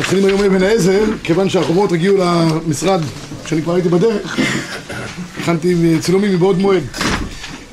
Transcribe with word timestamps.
מתחילים 0.00 0.24
היום 0.24 0.44
אבן 0.44 0.62
העזר, 0.62 1.04
כיוון 1.22 1.48
שהחוברות 1.48 1.92
הגיעו 1.92 2.16
למשרד 2.16 3.00
כשאני 3.44 3.62
כבר 3.62 3.74
הייתי 3.74 3.88
בדרך, 3.88 4.38
הכנתי 5.40 5.74
צילומים 6.00 6.34
מבעוד 6.34 6.58
מועד. 6.58 6.82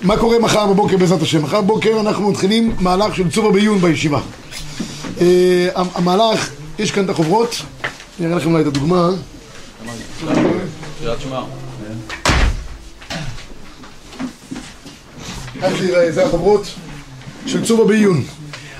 מה 0.04 0.18
קורה 0.18 0.40
מחר 0.40 0.68
בבוקר 0.68 0.98
בעזרת 0.98 1.22
השם? 1.22 1.44
מחר 1.44 1.62
בבוקר 1.62 2.00
אנחנו 2.00 2.32
מתחילים 2.32 2.76
מהלך 2.80 3.16
של 3.16 3.32
צובה 3.32 3.52
בעיון 3.52 3.80
בישיבה. 3.80 4.22
אה, 5.22 5.68
המהלך, 5.74 6.50
יש 6.80 6.92
כאן 6.92 7.06
את 7.06 7.10
החוברות, 7.10 7.56
אני 8.20 8.28
אראה 8.28 8.38
לכם 8.38 8.52
אולי 8.52 8.62
את 8.62 8.68
הדוגמה. 8.68 9.10
זה 16.10 16.26
החוברות 16.26 16.68
של 17.46 17.66
צובה 17.66 17.86
בעיון. 17.86 18.24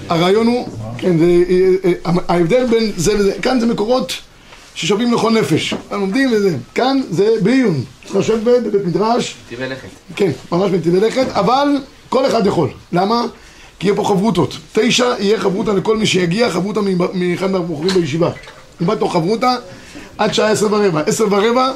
הרעיון 0.10 0.48
הוא, 0.48 0.68
כן, 0.98 1.18
זה, 1.18 1.26
אה, 1.26 1.92
אה, 2.06 2.12
ההבדל 2.28 2.66
בין 2.66 2.92
זה 2.96 3.14
לזה, 3.14 3.34
כאן 3.42 3.60
זה 3.60 3.66
מקורות 3.66 4.14
ששווים 4.76 5.14
לכל 5.14 5.32
נפש, 5.32 5.74
הם 5.92 6.00
לומדים 6.00 6.30
וזה, 6.34 6.58
כאן 6.76 7.02
זה 7.10 7.30
בעיון, 7.42 7.84
צריך 8.06 8.16
לשבת 8.16 8.40
בבית 8.44 8.86
מדרש, 8.86 9.36
נתיבי 9.46 9.70
לכת, 9.70 9.88
כן, 10.16 10.32
ממש 10.52 10.72
בנתיבי 10.72 11.00
לכת, 11.00 11.28
אבל 11.30 11.68
כל 12.10 12.26
אחד 12.26 12.46
יכול, 12.46 12.70
למה? 12.92 13.26
כי 13.80 13.88
יהיה 13.88 13.96
פה 13.96 14.04
חברותות, 14.04 14.58
תשע 14.74 15.14
יהיה 15.20 15.40
חברותה 15.40 15.74
לכל 15.74 15.98
מי 15.98 16.06
שיגיע, 16.06 16.50
חברותה 16.50 16.80
מאחד 17.14 17.52
מהבוחרים 17.52 17.90
בישיבה, 17.90 18.32
אם 18.82 18.88
בתוך 18.88 19.14
חברותה 19.14 19.56
עד 20.18 20.34
שעה 20.34 20.52
עשר 20.52 20.68
ורבע, 20.74 21.02
עשר 21.02 21.26
ורבע, 21.32 21.72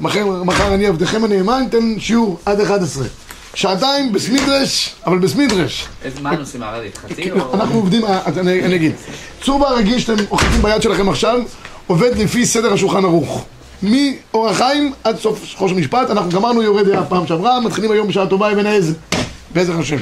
מחר, 0.00 0.42
מחר 0.44 0.74
אני 0.74 0.86
עבדכם 0.86 1.24
הנאמן, 1.24 1.62
אתן 1.68 1.94
שיעור 1.98 2.38
עד 2.46 2.60
אחד 2.60 2.82
עשרה 2.82 3.06
שעתיים 3.54 4.12
בסמידרש, 4.12 4.94
אבל 5.06 5.18
בסמידרש. 5.18 5.88
איזה 6.04 6.20
מה 6.20 6.30
הנושאים 6.30 6.62
הערבית? 6.62 6.98
חצי 6.98 7.22
כן, 7.22 7.40
או... 7.40 7.54
אנחנו 7.54 7.74
עובדים, 7.74 8.04
אה, 8.04 8.20
אני 8.36 8.76
אגיד, 8.76 8.92
צור 9.42 9.66
הרגיל 9.66 9.98
שאתם 9.98 10.24
אוחזים 10.30 10.62
ביד 10.62 10.82
שלכם 10.82 11.08
עכשיו, 11.08 11.40
עובד 11.86 12.18
לפי 12.18 12.46
סדר 12.46 12.72
השולחן 12.72 13.04
ערוך. 13.04 13.44
מאור 13.82 14.48
החיים 14.48 14.92
עד 15.04 15.18
סוף 15.18 15.54
חוש 15.56 15.72
המשפט, 15.72 16.10
אנחנו 16.10 16.30
גמרנו 16.30 16.62
יורד 16.62 16.88
דעה 16.88 17.04
פעם 17.04 17.26
שעברה, 17.26 17.60
מתחילים 17.60 17.90
היום 17.90 18.08
בשעה 18.08 18.26
טובה 18.26 18.52
אבן 18.52 18.66
העזר, 18.66 18.92
בעזר 19.54 19.78
השם. 19.78 19.96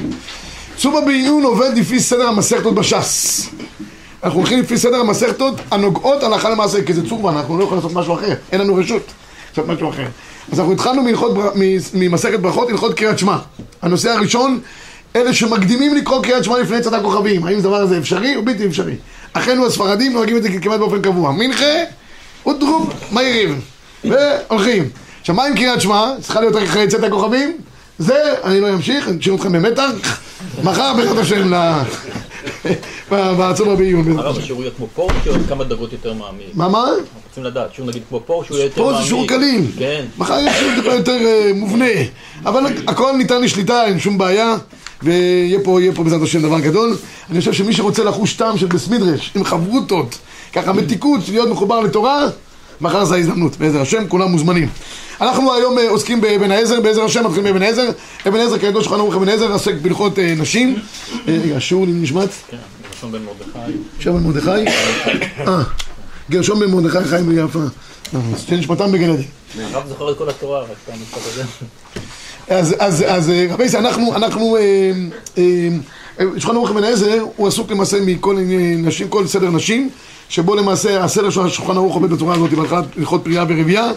צובה 0.77 1.01
בעיון 1.01 1.43
עובד 1.43 1.77
לפי 1.77 1.99
סדר 1.99 2.27
המסכתות 2.27 2.75
בש"ס. 2.75 3.49
אנחנו 4.23 4.39
הולכים 4.39 4.59
לפי 4.59 4.77
סדר 4.77 4.97
המסכתות 4.97 5.55
הנוגעות 5.71 6.23
הלכה 6.23 6.49
למעשה, 6.49 6.83
כי 6.83 6.93
זה 6.93 7.09
צורבה, 7.09 7.29
אנחנו 7.29 7.57
לא 7.57 7.63
יכולים 7.63 7.83
לעשות 7.83 7.97
משהו 7.97 8.13
אחר, 8.13 8.33
אין 8.51 8.61
לנו 8.61 8.75
רשות 8.75 9.03
לעשות 9.49 9.67
משהו 9.67 9.89
אחר. 9.89 10.05
אז 10.51 10.59
אנחנו 10.59 10.73
התחלנו 10.73 11.03
מהלכות 11.03 11.33
בר- 11.33 11.51
ממסכת 11.93 12.39
ברכות, 12.39 12.69
הלכות 12.69 12.93
קריאת 12.93 13.19
שמע. 13.19 13.37
הנושא 13.81 14.09
הראשון, 14.09 14.59
אלה 15.15 15.33
שמקדימים 15.33 15.95
לקרוא 15.95 16.23
קריאת 16.23 16.43
שמע 16.43 16.59
לפני 16.59 16.81
צד 16.81 16.93
הכוכבים. 16.93 17.45
האם 17.45 17.57
הדבר 17.57 17.75
הזה 17.75 17.97
אפשרי 17.97 18.35
או 18.35 18.45
בלתי 18.45 18.65
אפשרי? 18.67 18.95
אחינו 19.33 19.65
הספרדים 19.65 20.13
נוהגים 20.13 20.37
את 20.37 20.43
זה 20.43 20.49
כמעט 20.61 20.79
באופן 20.79 21.01
קבוע. 21.01 21.31
מנחה 21.31 21.65
ודרום 22.47 22.89
מהירים. 23.11 23.59
והולכים. 24.03 24.89
עכשיו 25.21 25.35
מה 25.35 25.43
עם 25.45 25.55
קריאת 25.55 25.81
שמע? 25.81 26.11
צריכה 26.21 26.39
להיות 26.41 26.55
רק 26.55 26.63
אחרי 26.63 26.87
צאת 26.87 27.03
הכוכבים? 27.03 27.57
זה, 27.99 28.15
אני 28.43 28.59
לא 28.61 28.69
אמשיך, 28.73 29.07
אני 29.07 29.19
אשאיר 29.19 29.35
אתכם 29.35 29.51
במתח. 29.51 30.19
מחר 30.63 30.93
בעזרת 30.97 31.17
השם 31.17 31.53
ל... 31.53 31.81
בעזרת 33.09 33.59
הרב, 33.59 33.79
השם. 33.81 34.39
השיעור 34.39 34.61
יהיה 34.61 34.71
כמו 34.77 34.87
שיהיה 35.23 35.37
עוד 35.37 35.45
כמה 35.49 35.63
דרגות 35.63 35.91
יותר 35.93 36.13
מעמיק? 36.13 36.47
מה 36.53 36.69
מה? 36.69 36.79
אנחנו 36.79 37.19
רוצים 37.29 37.43
לדעת, 37.43 37.73
שיעור 37.73 37.89
נגיד 37.89 38.01
כמו 38.09 38.19
פה, 38.25 38.33
או 38.33 38.43
שהוא 38.45 38.57
יהיה 38.57 38.65
יותר 38.65 38.75
פה 38.75 38.83
מעמיק? 38.83 39.01
זה 39.01 39.07
שיעור 39.07 39.27
קליל. 39.27 39.65
כן. 39.77 40.05
מחר 40.17 40.39
יש 40.39 40.55
שיעור 40.57 40.75
טיפה 40.75 40.93
יותר 40.93 41.17
אה, 41.25 41.51
מובנה. 41.55 41.85
אבל 42.45 42.63
הכל 42.87 43.11
ניתן 43.17 43.41
לשליטה, 43.41 43.85
אין 43.85 43.99
שום 43.99 44.17
בעיה. 44.17 44.55
ויהיה 45.03 45.59
פה, 45.63 45.81
יהיה 45.81 45.91
פה 45.93 46.03
בעזרת 46.03 46.21
השם 46.21 46.41
דבר 46.41 46.59
גדול. 46.59 46.95
אני 47.31 47.39
חושב 47.39 47.53
שמי 47.53 47.73
שרוצה 47.73 48.03
לחוש 48.03 48.33
טעם 48.33 48.57
של 48.57 48.65
בסמידרש, 48.65 49.31
עם 49.35 49.43
חברותות, 49.43 50.17
ככה 50.53 50.73
מתיקות, 50.73 51.19
להיות 51.29 51.49
מחובר 51.49 51.79
לתורה, 51.79 52.27
מחר 52.81 53.05
זה 53.05 53.15
ההזדמנות, 53.15 53.57
בעזר 53.57 53.81
השם, 53.81 54.07
כולם 54.07 54.31
מוזמנים. 54.31 54.69
אנחנו 55.21 55.53
היום 55.53 55.79
אה, 55.79 55.89
עוסקים 55.89 56.21
באבן 56.21 56.51
העזר, 56.51 56.81
בעזר 56.81 57.03
השם 57.03 57.25
מתחילים 57.25 57.43
באבן 57.43 57.61
העזר. 57.61 57.89
אבן 58.27 58.39
העזר, 58.39 58.57
כידוע 58.57 58.83
שולחן 58.83 58.99
ערוך 58.99 59.15
אבן 59.15 59.29
העזר, 59.29 59.51
עוסק 59.51 59.73
בהלכות 59.81 60.19
אה, 60.19 60.33
נשים. 60.37 60.79
אה, 61.27 61.37
רגע, 61.43 61.59
שיעור 61.59 61.85
נשמט? 61.87 62.29
כן, 62.51 62.57
גרשון 62.91 63.11
בן 63.11 63.21
מרדכי. 63.21 63.77
גרשום 63.97 64.17
בן 64.17 64.23
מרדכי? 64.23 64.71
אה, 65.47 65.63
גרשום 66.29 66.59
בן 66.59 66.71
מרדכי 66.71 67.03
חיים 67.03 67.29
ביפה. 67.29 67.59
אז 68.13 68.45
שנשמתם 68.47 68.91
בגן 68.91 69.09
עדן. 69.09 69.21
הרב 69.73 69.87
זוכר 69.87 70.11
את 70.11 70.17
כל 70.17 70.29
התורה, 70.29 70.61
רק 70.61 70.67
פעם. 70.85 70.95
אז, 72.49 72.75
אז, 72.79 73.03
אז 73.07 73.31
רבי 73.49 73.63
ישראל, 73.63 73.85
אנחנו, 73.85 74.15
אנחנו, 74.15 74.57
שולחן 76.17 76.55
ערוך 76.55 76.69
אבן 76.69 76.83
העזר, 76.83 77.23
הוא 77.35 77.47
עסוק 77.47 77.71
למעשה 77.71 77.97
מכל 78.05 78.37
נשים, 78.77 79.07
כל 79.09 79.27
סדר 79.27 79.49
נשים, 79.49 79.89
שבו 80.29 80.55
למעשה 80.55 81.03
הסדר 81.03 81.29
של 81.29 81.41
השולחן 81.41 81.77
ערוך 81.77 81.95
עובד 81.95 82.09
בצורה 82.09 82.35
הזאת, 82.35 82.53
בהתחלת 82.53 82.85
הלכות 82.97 83.23
פרייה 83.23 83.45
ורבייה, 83.49 83.91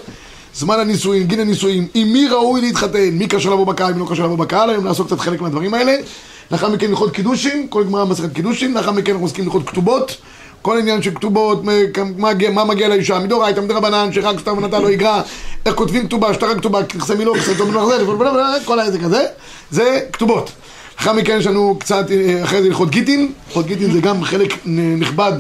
זמן 0.59 0.81
הנישואין, 0.81 1.22
גיל 1.22 1.41
הנישואין, 1.41 1.87
עם 1.94 2.12
מי 2.12 2.28
ראוי 2.28 2.61
להתחתן, 2.61 3.09
מי 3.12 3.27
קשה 3.28 3.50
לבוא 3.50 3.67
בקהל, 3.67 3.94
מי 3.94 4.00
לא 4.00 4.06
קשה 4.11 4.22
לבוא 4.22 4.39
בקהל, 4.39 4.71
היום 4.71 4.84
נעסוק 4.84 5.06
קצת 5.06 5.21
חלק 5.21 5.41
מהדברים 5.41 5.75
האלה. 5.75 5.93
לאחר 6.50 6.69
מכן 6.69 6.89
הלכות 6.89 7.11
קידושים, 7.11 7.69
כל 7.69 7.84
גמרא 7.84 8.05
מסכת 8.05 8.33
קידושים, 8.33 8.75
לאחר 8.75 8.93
מכן 8.93 9.11
אנחנו 9.11 9.25
עוסקים 9.27 9.45
בהלכות 9.45 9.69
כתובות, 9.69 10.16
כל 10.62 10.78
עניין 10.78 11.03
של 11.03 11.15
כתובות, 11.15 11.65
מה, 11.65 11.72
מה, 12.53 12.65
מגיע- 12.65 12.89
לאישה, 12.89 13.19
מדאורייתא, 13.19 13.61
מדרבנן, 13.61 14.12
שרק 14.12 14.41
סתם 14.41 14.65
נתן 14.65 14.83
לא 14.83 14.91
יגרע, 14.91 15.22
איך 15.66 15.75
כותבים 15.75 16.06
כתובה, 16.06 16.34
שטרה 16.34 16.55
כתובה, 16.55 16.83
ככסה 16.83 17.15
מילו, 17.15 17.34
ככסה 17.34 17.55
טוב 17.59 17.71
מלוך 17.71 17.87
זה, 17.87 18.05
כל 18.65 18.78
העסק 18.78 19.03
הזה, 19.03 19.25
זה 19.71 20.00
כתובות. 20.12 20.50
לאחר 20.99 21.12
מכן 21.12 21.37
יש 21.39 21.47
לנו 21.47 21.77
קצת, 21.81 22.11
אה, 22.11 22.45
אחרי 22.45 22.62
זה 22.62 22.69
הלכות 22.69 22.91
גיטין, 22.91 23.33
הלכות 23.47 23.66
גיטין 23.66 23.93
זה 23.93 24.00
גם 24.00 24.25
חלק 24.25 24.55
נכבד 24.99 25.33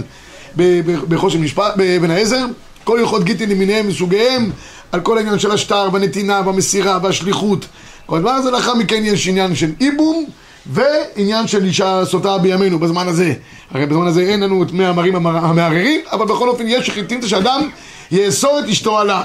בחושן 1.08 1.40
משפט, 1.40 1.76
באבן 1.76 2.10
העזר, 2.10 2.44
כל 2.84 2.98
הלכות 2.98 3.24
גיטין 3.24 3.50
למיניהם 3.50 3.88
וסוגיהם, 3.88 4.50
על 4.96 5.02
כל 5.02 5.18
העניין 5.18 5.38
של 5.38 5.50
השטר, 5.50 5.88
והנתינה, 5.92 6.42
והמסירה, 6.46 6.98
והשליחות, 7.02 7.66
כל 8.06 8.16
הדבר 8.16 8.30
הזה, 8.30 8.50
לאחר 8.50 8.74
מכן 8.74 9.02
יש 9.04 9.28
עניין 9.28 9.54
של 9.54 9.70
איבום, 9.80 10.24
ועניין 10.66 11.46
של 11.46 11.64
אישה 11.64 12.02
סוטה 12.04 12.38
בימינו 12.38 12.78
בזמן 12.78 13.08
הזה. 13.08 13.32
הרי 13.70 13.86
בזמן 13.86 14.06
הזה 14.06 14.20
אין 14.20 14.40
לנו 14.40 14.62
את 14.62 14.72
מי 14.72 14.86
המרים 14.86 15.16
המר- 15.16 15.44
המערערים, 15.44 16.00
אבל 16.12 16.26
בכל 16.26 16.48
אופן 16.48 16.64
יש 16.68 16.86
שחיטים 16.86 17.22
שאדם 17.28 17.68
יאסור 18.10 18.58
את 18.58 18.64
אשתו 18.68 18.98
עליו. 18.98 19.24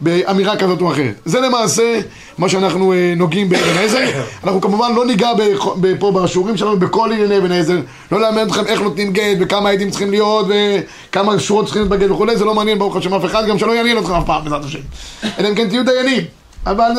באמירה 0.00 0.56
כזאת 0.56 0.80
או 0.80 0.92
אחרת. 0.92 1.14
זה 1.24 1.40
למעשה 1.40 2.00
מה 2.38 2.48
שאנחנו 2.48 2.92
אה, 2.92 3.14
נוגעים 3.16 3.48
באבן 3.48 3.78
עזר. 3.78 4.04
אנחנו 4.44 4.60
כמובן 4.60 4.94
לא 4.94 5.06
ניגע 5.06 5.30
פה 5.98 6.12
בשיעורים 6.12 6.56
שלנו 6.56 6.78
בכל 6.78 7.12
ענייני 7.12 7.38
אבן 7.38 7.52
עזר. 7.52 7.78
לא 8.12 8.20
ללמד 8.20 8.46
אתכם 8.46 8.66
איך 8.66 8.80
נותנים 8.80 9.12
גט, 9.12 9.36
וכמה 9.40 9.70
עדים 9.70 9.90
צריכים 9.90 10.10
להיות, 10.10 10.46
וכמה 10.48 11.38
שורות 11.38 11.64
צריכים 11.64 11.82
להיות 11.82 11.92
בגט 11.92 12.10
וכולי, 12.10 12.36
זה 12.36 12.44
לא 12.44 12.54
מעניין 12.54 12.78
ברוך 12.78 12.96
השם 12.96 13.14
אף 13.14 13.24
אחד, 13.24 13.46
גם 13.46 13.58
שלא 13.58 13.72
יעניין 13.72 13.98
אתכם 13.98 14.12
אף 14.12 14.26
פעם 14.26 14.44
בעזרת 14.44 14.64
השם. 14.64 14.78
אלא 15.38 15.48
אם 15.48 15.54
כן 15.54 15.68
תהיו 15.68 15.84
דיינים. 15.84 16.24
אבל 16.66 16.90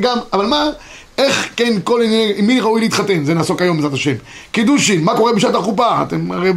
גם, 0.00 0.18
אבל 0.32 0.46
מה? 0.46 0.70
איך 1.18 1.48
כן 1.56 1.72
כל 1.84 2.02
ענייני, 2.02 2.32
עם 2.36 2.46
מי 2.46 2.60
ראוי 2.60 2.80
להתחתן, 2.80 3.24
זה 3.24 3.34
נעסוק 3.34 3.62
היום 3.62 3.76
בעזרת 3.76 3.92
השם. 3.92 4.14
קידושין, 4.52 5.04
מה 5.04 5.16
קורה 5.16 5.32
בשעת 5.32 5.54
החופה? 5.54 6.02
אתם 6.02 6.32
הרי 6.32 6.52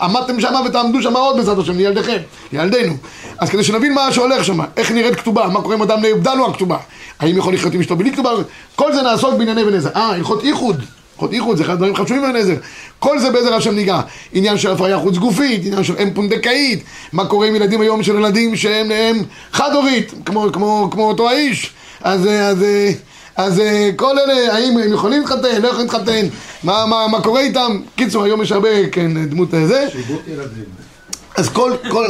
עמדתם 0.00 0.40
שמה 0.40 0.60
ותעמדו 0.66 1.02
שמה 1.02 1.18
עוד 1.18 1.36
בעזרת 1.36 1.58
השם, 1.58 1.76
לילדיכם, 1.76 2.16
לילדינו. 2.52 2.96
אז 3.38 3.50
כדי 3.50 3.64
שנבין 3.64 3.94
מה 3.94 4.12
שהולך 4.12 4.44
שמה, 4.44 4.64
איך 4.76 4.92
נראית 4.92 5.14
כתובה, 5.14 5.48
מה 5.48 5.62
קורה 5.62 5.76
אם 5.76 5.82
אדם 5.82 6.02
לו 6.38 6.46
הכתובה, 6.46 6.76
האם 7.20 7.36
יכול 7.36 7.54
לחיות 7.54 7.74
עם 7.74 7.80
אשתו 7.80 7.96
בלי 7.96 8.12
כתובה, 8.12 8.30
כל 8.76 8.92
זה 8.92 9.02
נעסוק 9.02 9.34
בענייני 9.34 9.76
עזר. 9.76 9.90
אה, 9.96 10.10
הלכות 10.10 10.44
איחוד. 10.44 10.84
הלכות 11.12 11.32
איחוד 11.32 11.56
זה 11.56 11.62
אחד 11.62 11.72
הדברים 11.72 11.94
חשובים 11.94 12.22
בבן 12.22 12.36
עזר. 12.36 12.56
כל 12.98 13.18
זה 13.18 13.30
בעזר 13.30 13.54
השם 13.54 13.74
ניגע. 13.74 14.00
עניין 14.32 14.58
של 14.58 14.70
הפריה 14.70 14.98
חוץ 14.98 15.16
גופית, 15.16 15.66
עניין 15.66 15.84
של 15.84 15.94
אם 16.02 16.10
פונדקאית, 16.14 16.82
מה 17.12 17.26
קורה 17.26 17.46
עם 17.46 17.54
ילדים 17.54 17.80
היום 17.80 18.02
של 18.02 18.14
ילדים 18.14 18.56
שהם 18.56 18.90
הם 18.90 19.22
חד-הורית, 19.52 20.12
כמו, 20.24 20.46
כמו, 20.52 20.88
כמו 20.92 21.08
אותו 21.08 21.28
האיש. 21.28 21.70
אז, 22.02 22.26
אה, 22.26 22.48
אז, 22.48 22.62
אה, 22.62 22.92
אז 23.36 23.60
אה, 23.60 23.90
כל 23.96 24.18
אלה, 24.18 24.54
האם 24.54 24.78
הם 24.78 24.92
יכולים 24.92 25.20
להתחתן, 25.20 25.62
לא 25.62 25.68
יכולים 25.68 25.86
להתחתן, 25.86 26.26
מה, 26.62 26.86
מה, 26.86 27.06
מה 27.08 27.20
קורה 27.20 27.40
איתם? 27.40 27.80
קיצור, 27.96 28.24
היום 28.24 28.42
יש 28.42 28.52
הרבה, 28.52 28.88
כן, 28.92 29.26
דמות 29.26 29.54
אה, 29.54 29.66
זה. 29.66 29.86
אז 31.36 31.48
כל, 31.48 31.72
כל, 31.90 32.06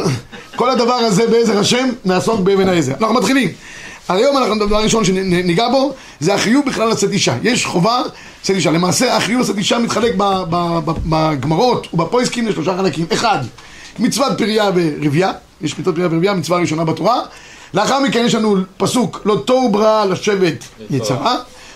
כל 0.55 0.69
הדבר 0.69 0.93
הזה 0.93 1.27
בעזר 1.27 1.59
השם 1.59 1.89
נעסוק 2.05 2.39
באבן 2.39 2.69
העזר. 2.69 2.93
אנחנו 2.99 3.15
מתחילים. 3.15 3.49
היום 4.09 4.37
אנחנו, 4.37 4.63
הדבר 4.63 4.77
הראשון 4.77 5.05
שניגע 5.05 5.69
בו 5.69 5.93
זה 6.19 6.33
החיוב 6.33 6.65
בכלל 6.65 6.89
לשאת 6.89 7.11
אישה. 7.11 7.35
יש 7.43 7.65
חובה 7.65 8.01
לשאת 8.43 8.55
אישה. 8.55 8.71
למעשה 8.71 9.17
החיוב 9.17 9.41
לשאת 9.41 9.57
אישה 9.57 9.79
מתחלק 9.79 10.13
בגמרות 11.05 11.93
ובפויסקים 11.93 12.47
לשלושה 12.47 12.77
חלקים. 12.77 13.05
אחד, 13.13 13.37
מצוות 13.99 14.37
פריה 14.37 14.71
ורבייה. 14.75 15.31
יש 15.61 15.79
מצוות 15.79 15.95
פריה 15.95 16.07
ורבייה, 16.11 16.33
מצווה 16.33 16.59
ראשונה 16.59 16.83
בתורה. 16.83 17.21
לאחר 17.73 17.99
מכן 17.99 18.23
יש 18.25 18.35
לנו 18.35 18.55
פסוק, 18.77 19.21
לא 19.25 19.43
תוהו 19.45 19.69
בראה 19.69 20.05
לשבת 20.05 20.63
יצרה. 20.89 21.35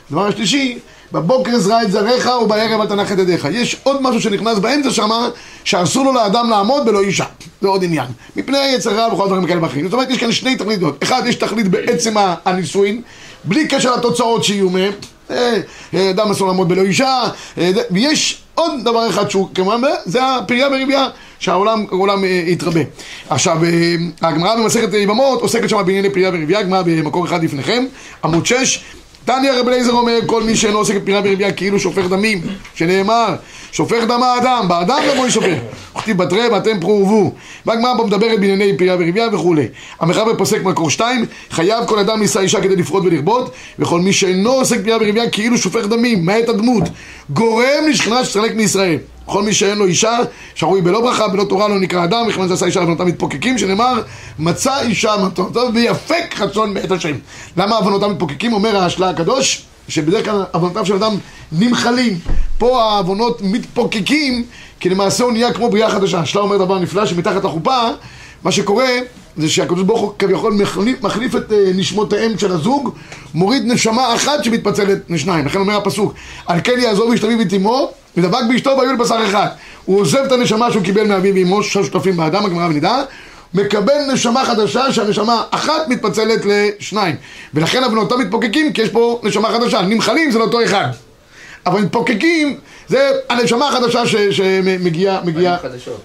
הדבר 0.09 0.27
השלישי, 0.27 0.79
בבוקר 1.11 1.59
זרע 1.59 1.83
את 1.83 1.91
זרעך 1.91 2.29
ובערב 2.41 2.81
אל 2.81 2.87
תנח 2.87 3.11
את 3.11 3.19
ידיך. 3.19 3.47
יש 3.51 3.75
עוד 3.83 4.01
משהו 4.01 4.21
שנכנס 4.21 4.59
באמצע 4.59 4.91
שמה, 4.91 5.29
שאסור 5.63 6.05
לו 6.05 6.13
לאדם 6.13 6.49
לעמוד 6.49 6.85
בלא 6.85 7.01
אישה. 7.01 7.25
זה 7.61 7.67
עוד 7.67 7.83
עניין. 7.83 8.07
מפני 8.35 8.57
היצר 8.57 8.93
רע 8.93 9.13
וכל 9.13 9.23
הדברים 9.23 9.45
כאלה 9.45 9.63
ואחרים. 9.63 9.85
זאת 9.85 9.93
אומרת, 9.93 10.09
יש 10.09 10.17
כאן 10.17 10.31
שני 10.31 10.55
תכליות. 10.55 11.03
אחד, 11.03 11.21
יש 11.25 11.35
תכלית 11.35 11.67
בעצם 11.67 12.13
הנישואין, 12.45 13.01
בלי 13.43 13.67
קשר 13.67 13.95
לתוצאות 13.95 14.43
שיהיו 14.43 14.69
מהם. 14.69 14.91
אה, 15.31 15.57
אה, 15.93 16.09
אדם 16.09 16.31
אסור 16.31 16.47
לעמוד 16.47 16.69
בלא 16.69 16.81
אישה. 16.81 17.23
אה, 17.57 17.71
ויש 17.91 18.41
עוד 18.55 18.71
דבר 18.83 19.09
אחד 19.09 19.29
שהוא 19.29 19.49
כמובן, 19.55 19.81
זה 20.05 20.35
הפריה 20.35 20.69
ברבייה, 20.69 21.07
שהעולם 21.41 21.85
העולם, 21.91 22.23
אה, 22.23 22.29
יתרבה. 22.29 22.79
עכשיו, 23.29 23.57
אה, 23.63 23.95
הגמרא 24.21 24.55
במסכת 24.55 24.93
יבמות 24.93 25.41
עוסקת 25.41 25.69
שם 25.69 25.83
בענייני 25.85 26.09
פרייה 26.09 26.29
ורבייה, 26.33 26.59
הגמרא 26.59 26.81
במקור 26.81 27.25
אחד 27.25 27.43
לפניכם, 27.43 27.85
עמוד 28.23 28.45
6. 28.45 28.83
תניא 29.25 29.51
רבי 29.51 29.69
אליעזר 29.69 29.91
אומר, 29.91 30.19
כל 30.25 30.43
מי 30.43 30.55
שאינו 30.55 30.77
עוסק 30.77 30.95
בפרייה 30.95 31.21
ורבייה 31.23 31.51
כאילו 31.51 31.79
שופך 31.79 32.05
דמים, 32.09 32.41
שנאמר, 32.75 33.35
שופך 33.71 34.03
דם 34.03 34.23
האדם, 34.23 34.65
באדם 34.67 34.97
דמו 35.13 35.27
ישופך. 35.27 35.57
וכתיב 35.95 36.17
בתרי 36.17 36.47
ואתם 36.47 36.79
פרו 36.79 36.99
ורבו. 37.01 37.33
והגמרא 37.65 37.97
פה 37.97 38.03
מדברת 38.03 38.39
בענייני 38.39 38.77
פרייה 38.77 38.95
ורבייה 38.95 39.27
וכולי. 39.33 39.67
המחבר 39.99 40.37
פוסק 40.37 40.63
מקור 40.63 40.89
2, 40.89 41.25
חייב 41.51 41.85
כל 41.85 41.99
אדם 41.99 42.19
נישא 42.19 42.39
אישה 42.39 42.61
כדי 42.61 42.75
לפרוט 42.75 43.03
ולכבות, 43.05 43.51
וכל 43.79 43.99
מי 43.99 44.13
שאינו 44.13 44.51
עוסק 44.51 44.77
בפרייה 44.79 44.97
ורבייה 44.97 45.29
כאילו 45.29 45.57
שופך 45.57 45.85
דמים, 45.85 46.25
מאת 46.25 46.49
הדמות, 46.49 46.83
גורם 47.29 47.87
לשכנה 47.89 48.25
שתסתלק 48.25 48.55
מישראל. 48.55 48.97
כל 49.25 49.43
מי 49.43 49.53
שאין 49.53 49.77
לו 49.77 49.85
אישה, 49.85 50.17
שרוי 50.55 50.81
בלא 50.81 51.01
ברכה, 51.01 51.27
בלא 51.27 51.43
תורה 51.43 51.67
לא 51.67 51.79
נקרא 51.79 52.03
אדם, 52.03 52.25
וכיוון 52.27 52.49
שעשה 52.49 52.65
אישה 52.65 52.81
לבנותם 52.81 53.05
מתפוקקים, 53.05 53.57
שנאמר, 53.57 54.01
מצא 54.39 54.81
אישה 54.81 55.13
מתנותיו 55.25 55.67
ויפק 55.73 56.33
חצון 56.35 56.73
מאת 56.73 56.91
השם. 56.91 57.15
למה 57.57 57.75
עוונותם 57.75 58.11
מתפוקקים? 58.11 58.53
אומר 58.53 58.77
השלה 58.77 59.09
הקדוש, 59.09 59.65
שבדרך 59.87 60.25
כלל 60.25 60.43
עוונותיו 60.51 60.85
של 60.85 60.95
אדם 60.95 61.17
נמחלים. 61.51 62.19
פה 62.57 62.83
העוונות 62.83 63.41
מתפוקקים, 63.41 64.43
כי 64.79 64.89
למעשה 64.89 65.23
הוא 65.23 65.31
נהיה 65.31 65.53
כמו 65.53 65.69
בריאה 65.69 65.89
חדשה. 65.89 66.19
השלה 66.19 66.41
אומר 66.41 66.57
דבר 66.57 66.79
נפלא, 66.79 67.05
שמתחת 67.05 67.43
לחופה, 67.43 67.79
מה 68.43 68.51
שקורה 68.51 68.89
זה 69.37 69.49
שהקדוש 69.49 69.83
ברוך 69.83 70.01
הוא 70.01 70.13
כביכול 70.19 70.53
מחליף, 70.53 71.03
מחליף 71.03 71.35
את 71.35 71.51
אה, 71.51 71.71
נשמותיהם 71.75 72.37
של 72.37 72.51
הזוג, 72.51 72.89
מוריד 73.33 73.63
נשמה 73.65 74.15
אחת 74.15 74.43
שמתפצלת 74.43 74.97
לשניים. 75.09 75.45
לכן 75.45 75.59
אומר 75.59 75.77
הפסוק, 75.77 76.13
על 76.45 76.59
כן 76.63 76.79
יעזוב 76.79 77.11
איש 77.11 77.23
אביו 77.23 77.39
ואת 77.39 77.53
אמו, 77.53 77.91
ודבק 78.17 78.39
באשתו 78.49 78.69
והיו 78.77 78.93
לבשר 78.93 79.25
אחד. 79.25 79.47
הוא 79.85 79.99
עוזב 79.99 80.17
את 80.17 80.31
הנשמה 80.31 80.71
שהוא 80.71 80.83
קיבל 80.83 81.07
מאביו 81.07 81.35
ואמו, 81.35 81.63
שותפים 81.63 82.17
באדם, 82.17 82.45
הגמרא 82.45 82.65
ונדע, 82.65 83.03
מקבל 83.53 84.11
נשמה 84.13 84.45
חדשה 84.45 84.91
שהנשמה 84.91 85.43
אחת 85.51 85.87
מתפצלת 85.87 86.41
לשניים. 86.45 87.15
ולכן 87.53 87.83
אבנותיו 87.83 88.17
מתפוקקים 88.17 88.73
כי 88.73 88.81
יש 88.81 88.89
פה 88.89 89.21
נשמה 89.23 89.49
חדשה. 89.51 89.81
נמחלים 89.81 90.31
זה 90.31 90.39
לאותו 90.39 90.63
אחד. 90.63 90.87
אבל 91.65 91.81
מתפוקקים 91.81 92.57
זה 92.87 93.11
הנשמה 93.29 93.69
החדשה 93.69 94.03
שמגיעה, 94.31 95.21
מגיעה... 95.23 95.57
חדשות. 95.57 96.01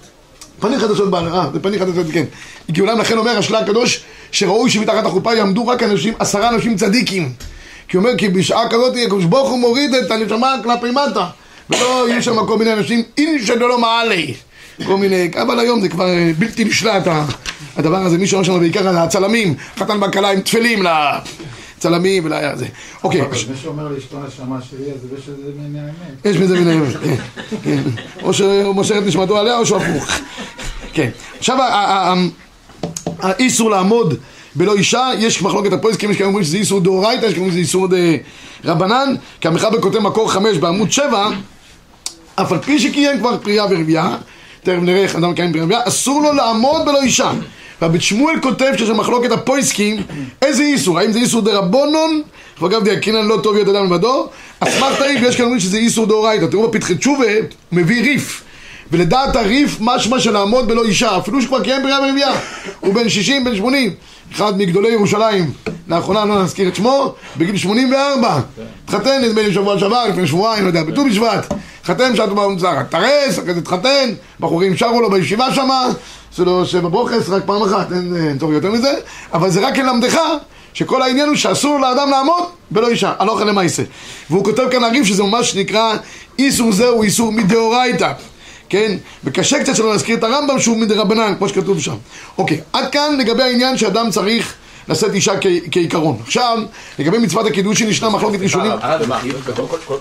פנים 0.59 0.79
חדשות 0.79 1.11
בעל, 1.11 1.27
אה, 1.27 1.45
זה 1.53 1.59
פנים 1.59 1.79
חדשות, 1.79 2.05
כן. 2.13 2.23
כי 2.73 2.81
אולם 2.81 2.99
לכן 2.99 3.17
אומר 3.17 3.37
השלה 3.37 3.59
הקדוש, 3.59 4.03
שראוי 4.31 4.69
שמתחת 4.69 5.05
החופה 5.05 5.33
יעמדו 5.33 5.67
רק 5.67 5.83
אנשים, 5.83 6.13
עשרה 6.19 6.49
אנשים 6.49 6.75
צדיקים. 6.75 7.33
כי 7.87 7.97
הוא 7.97 8.03
אומר, 8.03 8.17
כי 8.17 8.29
בשעה 8.29 8.69
כזאת 8.69 8.95
הקדוש 9.05 9.25
ברוך 9.25 9.49
הוא 9.49 9.59
מוריד 9.59 9.93
את 9.93 10.11
הנשמה 10.11 10.55
כלפי 10.63 10.91
מטה. 10.91 11.27
ולא 11.69 12.09
יהיו 12.09 12.23
שם 12.23 12.45
כל 12.47 12.57
מיני 12.57 12.73
אנשים, 12.73 13.03
אין 13.17 13.45
שלא 13.45 13.79
מעלי. 13.79 14.33
כל 14.85 14.97
מיני, 14.97 15.31
אבל 15.41 15.59
היום 15.59 15.81
זה 15.81 15.89
כבר 15.89 16.07
אה, 16.07 16.31
בלתי 16.39 16.63
נשלט 16.63 17.07
הדבר 17.77 17.97
הזה, 17.97 18.17
מי 18.17 18.27
שאומר 18.27 18.43
שם 18.43 18.59
בעיקר 18.59 18.87
על 18.87 18.97
הצלמים, 18.97 19.55
חתן 19.77 20.03
וכלה 20.03 20.31
עם 20.31 20.41
תפלים 20.41 20.83
לצלמים 21.77 22.25
ולזה. 22.25 22.65
אוקיי, 23.03 23.21
אבל 23.21 23.31
מי 23.31 23.57
שאומר 23.61 23.87
לאשתו 23.87 24.17
נשמה 24.27 24.59
שלי, 24.69 24.91
אז 24.91 25.19
יש 25.19 25.29
איזה 25.29 25.51
מן 25.59 25.75
האמת. 25.79 26.25
יש 26.25 26.37
בזה 26.37 26.59
מן 26.59 26.67
האמת, 26.67 26.93
כן, 27.03 27.15
כן. 27.63 27.81
או 28.23 28.33
שהוא 28.33 28.75
מוסר 28.75 28.97
את 28.97 29.03
נשמתו 29.03 29.37
עליה 29.37 29.57
או 29.57 29.65
שהוא 29.65 29.77
הפוך. 29.77 30.11
כן. 30.93 31.09
עכשיו, 31.37 31.57
האיסור 33.19 33.69
לעמוד 33.69 34.17
בלא 34.55 34.75
אישה, 34.75 35.09
יש 35.19 35.41
מחלוקת 35.41 35.73
הפועסקים, 35.73 36.11
יש 36.11 36.17
כאלה 36.17 36.27
אומרים 36.27 36.45
שזה 36.45 36.57
איסור 36.57 36.79
דאורייתא, 36.79 37.25
יש 37.25 37.33
כאלה 37.33 37.37
אומרים 37.37 37.51
שזה 37.51 37.59
איסור 37.59 37.87
דה 37.87 37.97
רבנן, 38.65 39.15
כי 39.41 39.47
המחבר 39.47 39.81
כותב 39.81 39.99
מקור 39.99 40.31
חמש 40.31 40.57
בעמוד 40.57 40.91
שבע, 40.91 41.29
אף 42.41 42.51
על 42.51 42.59
פי 42.59 42.79
שקיים 42.79 43.19
כבר 43.19 43.37
פרייה 43.37 43.65
ורבייה, 43.69 44.17
תכף 44.63 44.81
נראה 44.81 45.01
איך 45.01 45.15
אדם 45.15 45.31
מקיים 45.31 45.51
פרייה 45.51 45.63
ורבייה, 45.63 45.81
אסור 45.87 46.21
לו 46.21 46.33
לעמוד 46.33 46.85
בלא 46.85 47.01
אישה. 47.01 47.31
רבי 47.81 47.99
שמואל 47.99 48.39
כותב 48.41 48.71
שיש 48.77 48.89
מחלוקת 48.89 49.31
הפויסקים, 49.31 49.97
איזה 50.41 50.63
איסור? 50.63 50.99
האם 50.99 51.11
זה 51.11 51.19
איסור 51.19 51.41
דרבונון? 51.41 52.21
אגב 52.65 52.83
דייקינן 52.83 53.25
לא 53.25 53.39
טוב 53.43 53.53
להיות 53.53 53.69
אדם 53.69 53.85
לבדו? 53.85 54.29
אסמכתא 54.59 55.03
היא, 55.03 55.19
ויש 55.23 55.35
כאלה 55.35 55.45
אומרים 55.45 55.59
שזה 55.59 55.77
איסור 55.77 56.05
דאורייתא. 56.05 56.45
תראו 56.45 56.67
בפתחי 56.67 56.95
תשובה, 56.95 57.25
מביא 57.71 58.01
ריף. 58.01 58.43
ולדעת 58.91 59.35
הריף 59.35 59.77
משמע 59.79 60.19
של 60.19 60.31
לעמוד 60.31 60.67
בלא 60.67 60.83
אישה, 60.83 61.17
אפילו 61.17 61.41
שכבר 61.41 61.63
קיים 61.63 61.81
פרייה 61.81 61.99
ורבייה. 62.07 62.31
הוא 62.79 62.93
בן 62.93 63.09
60, 63.09 63.43
בן 63.43 63.55
80. 63.55 63.93
אחד 64.35 64.57
מגדולי 64.57 64.89
ירושלים, 64.89 65.51
לאחרונה 65.87 66.25
לא 66.25 66.43
נזכיר 66.43 66.67
את 66.67 66.75
שמו, 66.75 67.13
בגיל 67.37 67.57
84. 67.57 68.39
התחתן 68.83 69.21
נדמה 69.21 69.41
לי 69.41 69.53
שבוע 69.53 69.79
שעבר, 69.79 70.07
לפני 70.09 70.27
שבועיים, 70.27 70.63
לא 70.63 70.67
יודע, 70.67 70.83
בט"ו 70.83 71.05
בשבט. 71.05 71.53
התחתן 71.89 72.15
שעת 72.15 72.29
במוצר, 72.29 72.83
טרס, 72.89 73.39
אחרי 73.39 73.53
זה 73.53 73.59
התחתן, 73.59 74.09
בחורים 74.39 74.77
שרו 74.77 75.01
לו 75.01 75.09
בישיבה 75.09 75.53
שמה, 75.53 75.87
עשו 76.33 76.45
לו 76.45 76.65
שבע 76.65 76.89
ברוכס 76.89 77.29
רק 77.29 77.43
פעם 77.45 77.63
אחת, 77.63 77.91
אין 77.91 78.15
אין 78.15 78.39
צורך 78.39 78.53
יותר 78.53 78.71
מזה, 78.71 78.93
אבל 79.33 79.49
זה 79.49 79.67
רק 79.67 79.77
ללמדך 79.77 80.19
שכל 80.73 81.01
העניין 81.01 81.27
הוא 81.27 81.35
שאסור 81.35 81.79
לאדם 81.79 82.09
לעמוד 82.09 82.43
בלא 82.71 82.89
אישה, 82.89 83.13
הלוך 83.19 83.41
למעשה. 83.41 83.83
והוא 84.29 84.43
כותב 84.43 84.63
כאן 84.71 84.83
הריב 84.83 85.05
שזה 85.05 85.23
ממש 85.23 85.55
נקרא 85.55 85.93
איסור 86.39 86.71
זהו 86.71 87.03
איסור 87.03 87.31
מדאורייתא. 87.31 88.11
כן? 88.69 88.97
וקשה 89.23 89.59
קצת 89.59 89.75
שלא 89.75 89.91
להזכיר 89.91 90.17
את 90.17 90.23
הרמב"ם 90.23 90.59
שהוא 90.59 90.77
מדרבנן, 90.77 91.33
כמו 91.37 91.49
שכתוב 91.49 91.79
שם. 91.79 91.95
אוקיי, 92.37 92.61
עד 92.73 92.91
כאן 92.91 93.17
לגבי 93.19 93.43
העניין 93.43 93.77
שאדם 93.77 94.09
צריך 94.09 94.53
לשאת 94.89 95.13
אישה 95.13 95.33
כ- 95.41 95.45
כעיקרון. 95.71 96.17
עכשיו, 96.23 96.57
לגבי 96.99 97.17
מצוות 97.17 97.45
הקידושין 97.45 97.89
ישנה 97.89 98.09
מחלוקת 98.09 98.39
ראשונים. 98.41 98.71
אה, 98.71 98.97
ומה, 99.01 99.19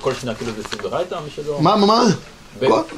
כל- 0.00 0.14
שנייה 0.20 0.34
כאילו 0.36 0.52
זה 0.56 0.62
סוגרייתא. 0.70 1.16
מה, 1.60 1.76
מה, 1.76 1.86
מה? 1.86 2.04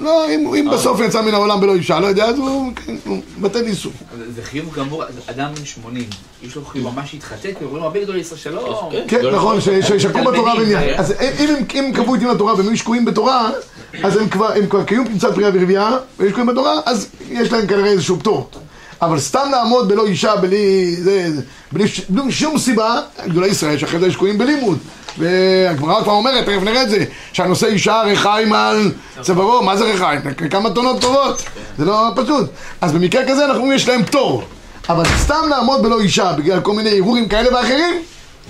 לא, 0.01 0.27
אם- 0.31 0.55
אם 0.55 0.69
בסוף 0.73 1.01
יצא 1.01 1.23
מן 1.23 1.35
העולם 1.35 1.61
בלא 1.61 1.75
אישה, 1.75 2.01
לא 2.01 2.07
יודע, 2.07 2.25
אז 2.25 2.39
הוא 2.39 2.73
כן, 2.87 2.97
בטל 3.41 3.65
איסור. 3.67 3.93
זה- 4.35 4.43
חיוב 4.43 4.75
גמור, 4.75 5.03
אדם 5.27 5.55
בן 5.55 5.65
80, 5.65 6.05
יש 6.43 6.55
לו 6.57 6.65
חיוב 6.65 6.95
ממש 6.95 7.15
להתחתן, 7.15 7.49
כי 7.59 7.65
אומרים 7.65 7.83
הרבה 7.83 8.01
גדולי 8.03 8.21
ישראל 8.21 8.41
שלום. 8.41 8.65
כן. 8.93 9.05
כן, 9.09 9.21
לא 9.21 9.33
נכון, 9.37 9.61
ש- 9.61 9.69
ש- 9.69 9.93
שקעו 10.03 10.25
בתורה 10.25 10.57
בעניין. 10.57 10.95
אז 10.99 11.15
אם 11.75 11.93
קבעו 11.95 12.15
את 12.15 12.21
דין 12.21 12.31
התורה 12.31 12.55
והם 12.55 12.69
היו 12.69 12.77
שקועים 12.77 13.05
בתורה, 13.05 13.51
אז 14.03 14.17
הם 14.17 14.29
כבר 14.29 14.85
קיום 14.87 15.07
מצוות 15.15 15.35
פרייה 15.35 15.51
ורבייה, 15.55 15.91
והם 16.19 16.29
שקועים 16.29 16.47
בתורה, 16.47 16.75
אז 16.87 17.09
יש 17.31 17.53
להם 17.53 17.67
כנראה 17.67 17.87
איזשהו 17.91 18.19
פטור. 18.19 18.51
אבל 19.03 19.19
סתם 19.21 19.49
לעמוד 19.53 19.89
בלא 19.89 20.07
אישה, 20.07 20.37
בלי 20.37 20.97
זה, 20.99 21.29
בלי 21.73 21.89
ש- 21.89 22.01
בלי 22.09 22.33
שום 22.33 22.59
סיבה, 22.59 23.01
גדולי 23.29 23.49
ישראל 23.49 23.79
שאחרי 23.79 24.01
זה 24.01 24.11
שקועים 24.13 24.39
בלימוד. 24.39 24.79
והגמרא 25.19 26.03
כבר 26.03 26.13
אומרת, 26.13 26.45
תכף 26.45 26.63
נראה 26.63 26.83
את 26.83 26.91
זה, 26.91 27.05
שהנושא 27.33 27.67
אישה 27.67 28.03
ריחיים 28.03 28.53
על 28.53 28.93
צווארו, 29.23 29.63
מה 29.63 29.77
זה 29.77 29.85
ריחיים? 29.85 30.21
כמה 30.51 30.71
טונות 30.71 31.01
טובות, 31.01 31.43
זה 31.79 31.85
לא 31.85 32.09
פשוט. 32.17 32.47
אז 32.81 32.93
במקרה 32.93 33.23
כזה 33.29 33.45
אנחנו 33.45 33.61
אומרים 33.61 33.77
יש 33.77 33.89
להם 33.89 34.05
פטור. 34.05 34.43
אבל 34.89 35.05
סתם 35.19 35.49
לעמוד 35.51 35.83
בלא 35.83 36.01
אישה 36.01 36.33
בגלל 36.33 36.61
כל 36.61 36.73
מיני 36.73 36.91
ערעורים 36.91 37.29
כאלה 37.29 37.55
ואחרים, 37.57 37.95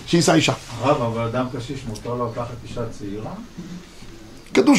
שיישא 0.06 0.32
אישה. 0.34 0.52
הרב, 0.82 1.02
אבל 1.02 1.22
אדם 1.24 1.46
קשיש 1.58 1.78
מותר 1.88 2.14
לו 2.14 2.30
לקחת 2.32 2.54
אישה 2.68 2.80
צעירה? 2.98 3.30
כתוב 4.54 4.76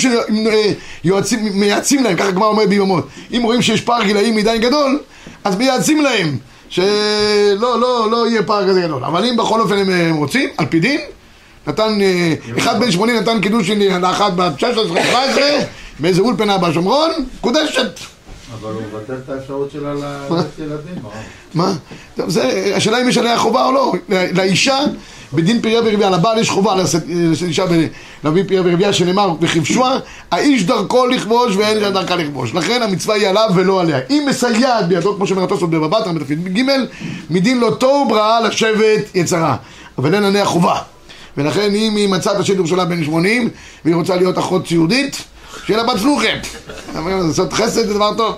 שיועצים, 1.03 1.39
מייעצים 1.59 2.03
להם, 2.03 2.15
ככה 2.17 2.27
הגמרא 2.27 2.47
אומר 2.47 2.65
ביממות. 2.65 3.07
אם 3.31 3.41
רואים 3.43 3.61
שיש 3.61 3.81
פער 3.81 4.03
גילאים 4.03 4.35
מדי 4.35 4.57
גדול, 4.61 4.99
אז 5.43 5.55
מייעצים 5.55 6.01
להם 6.01 6.37
שלא 6.69 7.79
לא, 7.79 8.11
לא 8.11 8.27
יהיה 8.27 8.43
פער 8.43 8.67
כזה 8.67 8.81
גדול. 8.81 9.03
אבל 9.03 9.25
אם 9.25 9.37
בכל 9.37 9.61
אופן 9.61 9.77
הם 9.77 10.15
רוצים, 10.15 10.49
על 10.57 10.65
פי 10.65 10.79
דין, 10.79 11.01
נתן, 11.67 12.01
אה, 12.01 12.33
אחד 12.57 12.79
בן 12.79 12.91
80 12.91 13.17
נתן 13.17 13.41
קידוש 13.41 13.69
לאחת 14.01 14.33
בת 14.33 14.53
16-17 14.59 14.63
באיזה 15.99 16.21
אולפנה 16.21 16.57
בשומרון, 16.57 17.11
קודשת. 17.41 17.99
אבל 18.53 18.71
הוא 18.73 18.81
מבטל 18.81 19.13
את 19.25 19.29
האפשרות 19.29 19.71
שלה 19.71 19.93
ללדת 19.93 20.45
ילדים, 20.59 21.03
הרב. 21.03 21.13
מה? 21.53 21.73
זה, 22.27 22.73
השאלה 22.75 23.01
אם 23.01 23.09
יש 23.09 23.17
עליה 23.17 23.37
חובה 23.37 23.65
או 23.65 23.71
לא. 23.71 23.93
לא- 24.09 24.17
לאישה, 24.33 24.79
בדין 25.33 25.61
פריה 25.61 25.79
ורבייה, 25.85 26.09
לבעל 26.09 26.37
יש 26.37 26.49
חובה 26.49 26.75
לשאת 26.75 27.03
לשאת 27.07 27.47
אישה 27.47 27.65
להביא 28.23 28.43
פריה 28.47 28.61
ורבייה, 28.65 28.93
שנאמר 28.93 29.29
בכבשוה, 29.29 29.97
האיש 30.31 30.63
דרכו 30.63 31.07
לכבוש 31.07 31.55
ואין 31.55 31.77
אישה 31.77 31.91
דרכה 31.91 32.15
לכבוש. 32.15 32.53
לכן 32.53 32.81
המצווה 32.81 33.15
היא 33.15 33.27
עליו 33.27 33.49
ולא 33.55 33.81
עליה. 33.81 33.99
אם 34.09 34.25
מסייעת 34.29 34.87
בידו, 34.87 35.15
כמו 35.15 35.27
שאומר 35.27 35.43
התוספות 35.43 35.69
בבא 35.69 35.99
בתרא 35.99 36.11
בתפקיד 36.11 36.57
ג', 36.57 36.61
מדין 37.29 37.59
לא 37.59 37.75
תוהו 37.79 38.07
בראה 38.09 38.41
לשבת 38.41 39.15
יצרה. 39.15 39.55
אבל 39.97 40.15
אין 40.15 40.23
עליה 40.23 40.45
חובה. 40.45 40.75
ולכן 41.37 41.75
אם 41.75 41.95
היא 41.95 42.09
מצאה 42.09 42.33
את 42.33 42.39
השטח 42.39 42.65
שלה 42.65 42.85
בן 42.85 43.03
80, 43.03 43.49
והיא 43.85 43.95
רוצה 43.95 44.15
להיות 44.15 44.37
אחות 44.37 44.67
ציודית, 44.67 45.23
שיהיה 45.69 45.83
לה 45.83 45.93
בת 45.93 45.99
פלוחם. 45.99 46.37
אבל 46.95 47.11
לעשות 47.11 47.53
חסד 47.53 47.87
זה 47.87 47.93
דבר 47.93 48.13
טוב. 48.17 48.35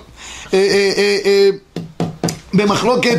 אה, 0.54 0.58
אה, 0.58 1.18
אה, 1.24 1.48
במחלוקת, 2.54 3.18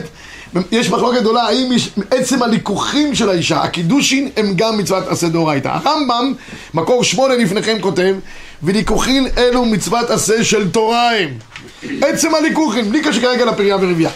יש 0.71 0.89
מחלוקת 0.89 1.21
גדולה 1.21 1.41
האם 1.43 1.71
עצם 2.11 2.43
הליכוחים 2.43 3.15
של 3.15 3.29
האישה, 3.29 3.61
הקידושין 3.61 4.29
הם 4.37 4.53
גם 4.55 4.77
מצוות 4.77 5.07
עשה 5.07 5.27
דאורייתא. 5.27 5.67
הרמב"ם, 5.67 6.33
מקור 6.73 7.03
שמונה 7.03 7.35
לפניכם 7.35 7.77
כותב, 7.81 8.15
וליכוחין 8.63 9.27
אלו 9.37 9.65
מצוות 9.65 10.09
עשה 10.09 10.43
של 10.43 10.69
תורה 10.69 11.11
הם. 11.17 11.29
עצם 12.01 12.35
הליכוחין, 12.35 12.89
בלי 12.89 13.01
קשר 13.01 13.21
כרגע 13.21 13.45
לפריה 13.45 13.77
ורבייה. 13.81 14.09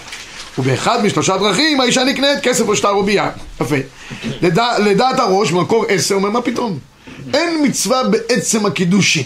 ובאחד 0.58 1.06
משלושה 1.06 1.38
דרכים 1.38 1.82
האישה 1.82 2.04
נקנית 2.04 2.40
כסף 2.44 2.68
או 2.68 2.76
שטר 2.76 2.90
או 2.90 3.04
ביאה. 3.04 3.30
יפה. 3.62 3.76
לדע, 4.42 4.80
לדעת 4.80 5.20
הראש, 5.20 5.52
מקור 5.52 5.86
עשר, 5.90 6.16
אומר 6.16 6.30
מה 6.30 6.42
פתאום? 6.42 6.80
אין 7.34 7.66
מצווה 7.66 8.04
בעצם 8.04 8.66
הקידושין. 8.66 9.24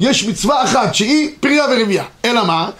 יש 0.00 0.24
מצווה 0.24 0.64
אחת 0.64 0.94
שהיא 0.94 1.30
פריה 1.40 1.64
ורבייה. 1.70 2.04
אלא 2.24 2.44
מה? 2.44 2.70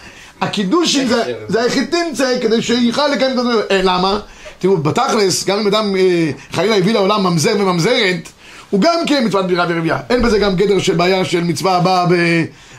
הקידושין 0.40 1.08
זה, 1.08 1.22
זה 1.48 1.62
היחידינצה 1.62 2.32
כדי 2.42 2.62
שיוכל 2.62 3.08
לקיים 3.08 3.32
את 3.32 3.38
הדברים. 3.38 3.58
אה, 3.70 3.80
למה? 3.82 4.18
תראו, 4.58 4.76
בתכלס, 4.76 5.44
גם 5.44 5.58
אם 5.58 5.66
אדם 5.66 5.96
אה, 5.96 6.30
חלילה 6.52 6.76
הביא 6.76 6.94
לעולם 6.94 7.22
ממזר 7.22 7.54
וממזרת, 7.58 8.28
הוא 8.70 8.80
גם 8.80 8.98
כן 9.06 9.24
מצוות 9.26 9.46
בירה 9.46 9.66
ורבייה. 9.68 9.98
אין 10.10 10.22
בזה 10.22 10.38
גם 10.38 10.56
גדר 10.56 10.78
של 10.78 10.94
בעיה 10.94 11.24
של 11.24 11.44
מצווה 11.44 11.76
הבאה 11.76 12.06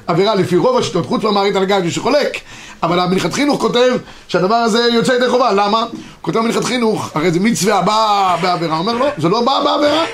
בעבירה 0.08 0.36
לפי 0.36 0.58
רוב 0.58 0.78
השיטות, 0.78 1.06
חוץ 1.06 1.24
מהמערכת 1.24 1.56
על 1.56 1.64
הגג 1.64 1.90
שחולק. 1.90 2.38
אבל 2.84 3.00
המנחת 3.00 3.34
חינוך 3.34 3.62
כותב 3.62 3.98
שהדבר 4.28 4.56
הזה 4.56 4.80
יוצא 4.94 5.12
ידי 5.12 5.30
חובה, 5.30 5.52
למה? 5.52 5.82
הוא 5.82 5.90
כותב 6.22 6.40
במנחת 6.40 6.64
חינוך, 6.64 7.12
הרי 7.16 7.32
זה 7.32 7.40
מצווה 7.40 7.78
הבאה 7.78 8.38
בעבירה. 8.42 8.78
הוא 8.78 8.80
אומר 8.80 8.94
לא, 8.94 9.08
זה 9.18 9.30
לא 9.30 9.42
בא 9.42 9.60
בעבירה. 9.66 10.06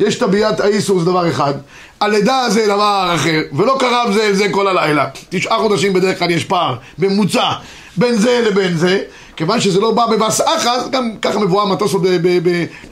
יש 0.00 0.14
טביעת 0.14 0.60
האיסור 0.60 0.98
זה 0.98 1.04
דבר 1.04 1.28
אחד, 1.28 1.54
הלידה 2.00 2.44
זה 2.48 2.66
דבר 2.66 3.12
אחר, 3.14 3.40
ולא 3.52 3.76
קרב 3.80 4.12
זה 4.12 4.34
זה 4.34 4.48
כל 4.50 4.68
הלילה. 4.68 5.06
תשעה 5.28 5.58
חודשים 5.58 5.92
בדרך 5.92 6.18
כלל 6.18 6.30
יש 6.30 6.44
פער, 6.44 6.76
בממוצע, 6.98 7.50
בין 7.96 8.16
זה 8.16 8.42
לבין 8.46 8.76
זה. 8.76 9.00
כיוון 9.36 9.60
שזה 9.60 9.80
לא 9.80 9.90
בא 9.90 10.06
בבס 10.06 10.40
אחז, 10.40 10.90
גם 10.90 11.10
ככה 11.22 11.38
מבואר 11.38 11.64
מטוס 11.64 11.92
עוד 11.92 12.06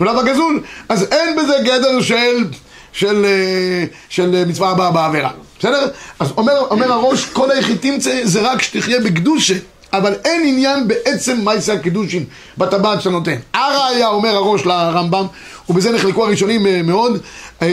בנולד 0.00 0.18
הגזול, 0.18 0.62
אז 0.88 1.06
אין 1.12 1.36
בזה 1.36 1.54
גדר 1.64 2.00
של, 2.00 2.44
של, 2.92 3.24
אה, 3.24 3.84
של 4.08 4.44
מצווה 4.46 4.70
הבאה 4.70 4.90
בעבירה. 4.90 5.30
בסדר? 5.58 5.86
אז 6.18 6.32
אומר, 6.36 6.52
אומר 6.70 6.92
הראש, 6.92 7.24
כל 7.24 7.50
היחידים 7.50 7.98
זה 8.22 8.40
רק 8.40 8.62
שתחיה 8.62 9.00
בקדושה. 9.00 9.54
אבל 9.92 10.14
אין 10.24 10.42
עניין 10.46 10.88
בעצם 10.88 11.40
מייסי 11.44 11.72
הקידושין 11.72 12.24
בטבעת 12.58 13.00
שאתה 13.00 13.10
נותן. 13.10 13.36
הראיה, 13.54 14.08
אומר 14.08 14.36
הראש 14.36 14.66
לרמב"ם, 14.66 15.26
ובזה 15.70 15.92
נחלקו 15.92 16.26
הראשונים 16.26 16.66
אה, 16.66 16.82
מאוד, 16.82 17.20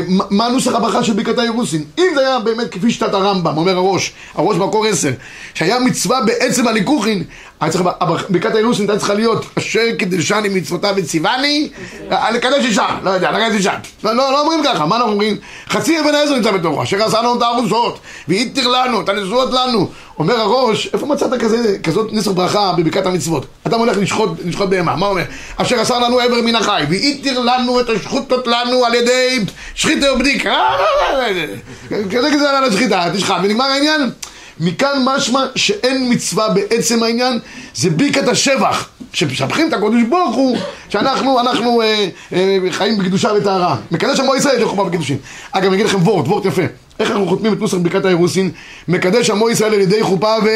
מה 0.08 0.50
נוסח 0.50 0.76
הברכה 0.76 1.04
של 1.04 1.14
ברכת 1.14 1.38
האירוסין? 1.38 1.84
אם 1.98 2.04
זה 2.16 2.28
היה 2.28 2.40
באמת 2.40 2.72
כפי 2.72 2.92
שיטת 2.92 3.14
הרמב"ם, 3.14 3.58
אומר 3.58 3.78
הראש, 3.78 4.12
הראש 4.36 4.58
במקור 4.58 4.86
עשר, 4.86 5.12
שהיה 5.54 5.80
מצווה 5.80 6.22
בעצם 6.22 6.68
הליקוחין, 6.68 7.24
ברכת 8.30 8.56
האירוסין 8.56 8.90
הייתה 8.90 8.98
צריכה 8.98 9.14
להיות 9.14 9.46
אשר 9.58 9.82
קידשני 10.00 10.50
מצוותיו 10.50 10.94
וציווני, 10.98 11.70
אה, 12.12 12.32
לקדש 12.32 12.66
אישה, 12.66 12.88
לא 13.04 13.10
יודע, 13.10 13.32
לקדש 13.32 13.56
אישה. 13.56 13.74
לא, 14.04 14.16
לא, 14.16 14.32
לא 14.32 14.42
אומרים 14.42 14.64
ככה, 14.64 14.86
מה 14.86 14.96
אנחנו 14.96 15.12
אומרים? 15.12 15.38
חצי 15.70 16.00
אבן 16.00 16.16
העזר 16.16 16.36
נמצא 16.36 16.52
בתורו, 16.52 16.84
אשר 16.84 17.04
עשה 17.04 17.22
לנו 17.22 17.38
את 17.38 17.42
הארוסות, 17.42 18.00
והתיר 18.28 18.68
לנו, 18.68 19.02
את 19.02 19.10
הנשואות 19.10 19.54
לנו. 19.54 19.90
אומר 20.20 20.40
הראש, 20.40 20.90
איפה 20.94 21.06
מצאת 21.06 21.42
כזה, 21.42 21.78
כזאת 21.84 22.14
נסח 22.14 22.32
ברכה 22.32 22.74
בברכת 22.78 23.06
המצוות? 23.06 23.46
אדם 23.64 23.80
הולך 23.80 23.98
לשחוט, 23.98 24.30
לשחוט 24.46 24.70
בהמה, 24.70 24.96
מה 24.96 25.06
אומר? 25.06 25.24
אשר 25.58 25.80
עשה 25.80 26.00
לנו 26.00 26.20
עבר 26.20 26.42
מן 26.42 26.56
החי, 26.56 26.84
והתיר 26.90 27.40
לנו 27.40 27.80
את 27.80 27.90
השחוטות 27.90 28.48
לנו 28.48 28.86
על 28.86 28.94
ידי 28.94 29.40
שחיטה 29.76 30.14
ובדיקה. 30.14 30.68
כזה 31.90 32.30
כזה 32.34 32.50
על 32.50 32.64
השחיטה, 32.64 33.06
תשחט, 33.14 33.36
ונגמר 33.44 33.66
העניין. 33.66 34.10
מכאן 34.60 35.04
משמע 35.06 35.46
שאין 35.56 36.14
מצווה 36.14 36.50
בעצם 36.50 37.04
העניין, 37.04 37.40
זה 37.76 37.90
ברכת 37.90 38.28
השבח. 38.28 38.90
שמשבחים 39.14 39.68
את 39.68 39.74
הקודש 39.74 40.02
ברוך 40.10 40.36
הוא, 40.36 40.58
שאנחנו 40.90 41.40
אנחנו, 41.40 41.82
אה, 41.82 42.08
אה, 42.34 42.58
חיים 42.72 42.98
בקדושה 42.98 43.30
וטהרה. 43.38 43.76
מקדש 43.92 44.20
עמו 44.20 44.36
ישראל 44.36 44.58
יש 44.58 44.64
חופה 44.64 44.84
בקידושין. 44.84 45.18
אגב, 45.52 45.66
אני 45.66 45.76
אגיד 45.76 45.86
לכם 45.86 45.98
וורט, 45.98 46.28
וורט 46.28 46.46
יפה. 46.46 46.62
איך 47.00 47.12
אנחנו 47.12 47.28
חותמים 47.28 47.54
את 47.54 47.60
נוסח 47.60 47.78
ברכת 47.78 48.06
האירוסין? 48.06 48.52
מקדש 48.88 49.30
עמו 49.30 49.50
ישראל 49.50 49.74
על 49.74 49.80
ידי 49.80 50.04
חופה 50.04 50.36
ו... 50.44 50.50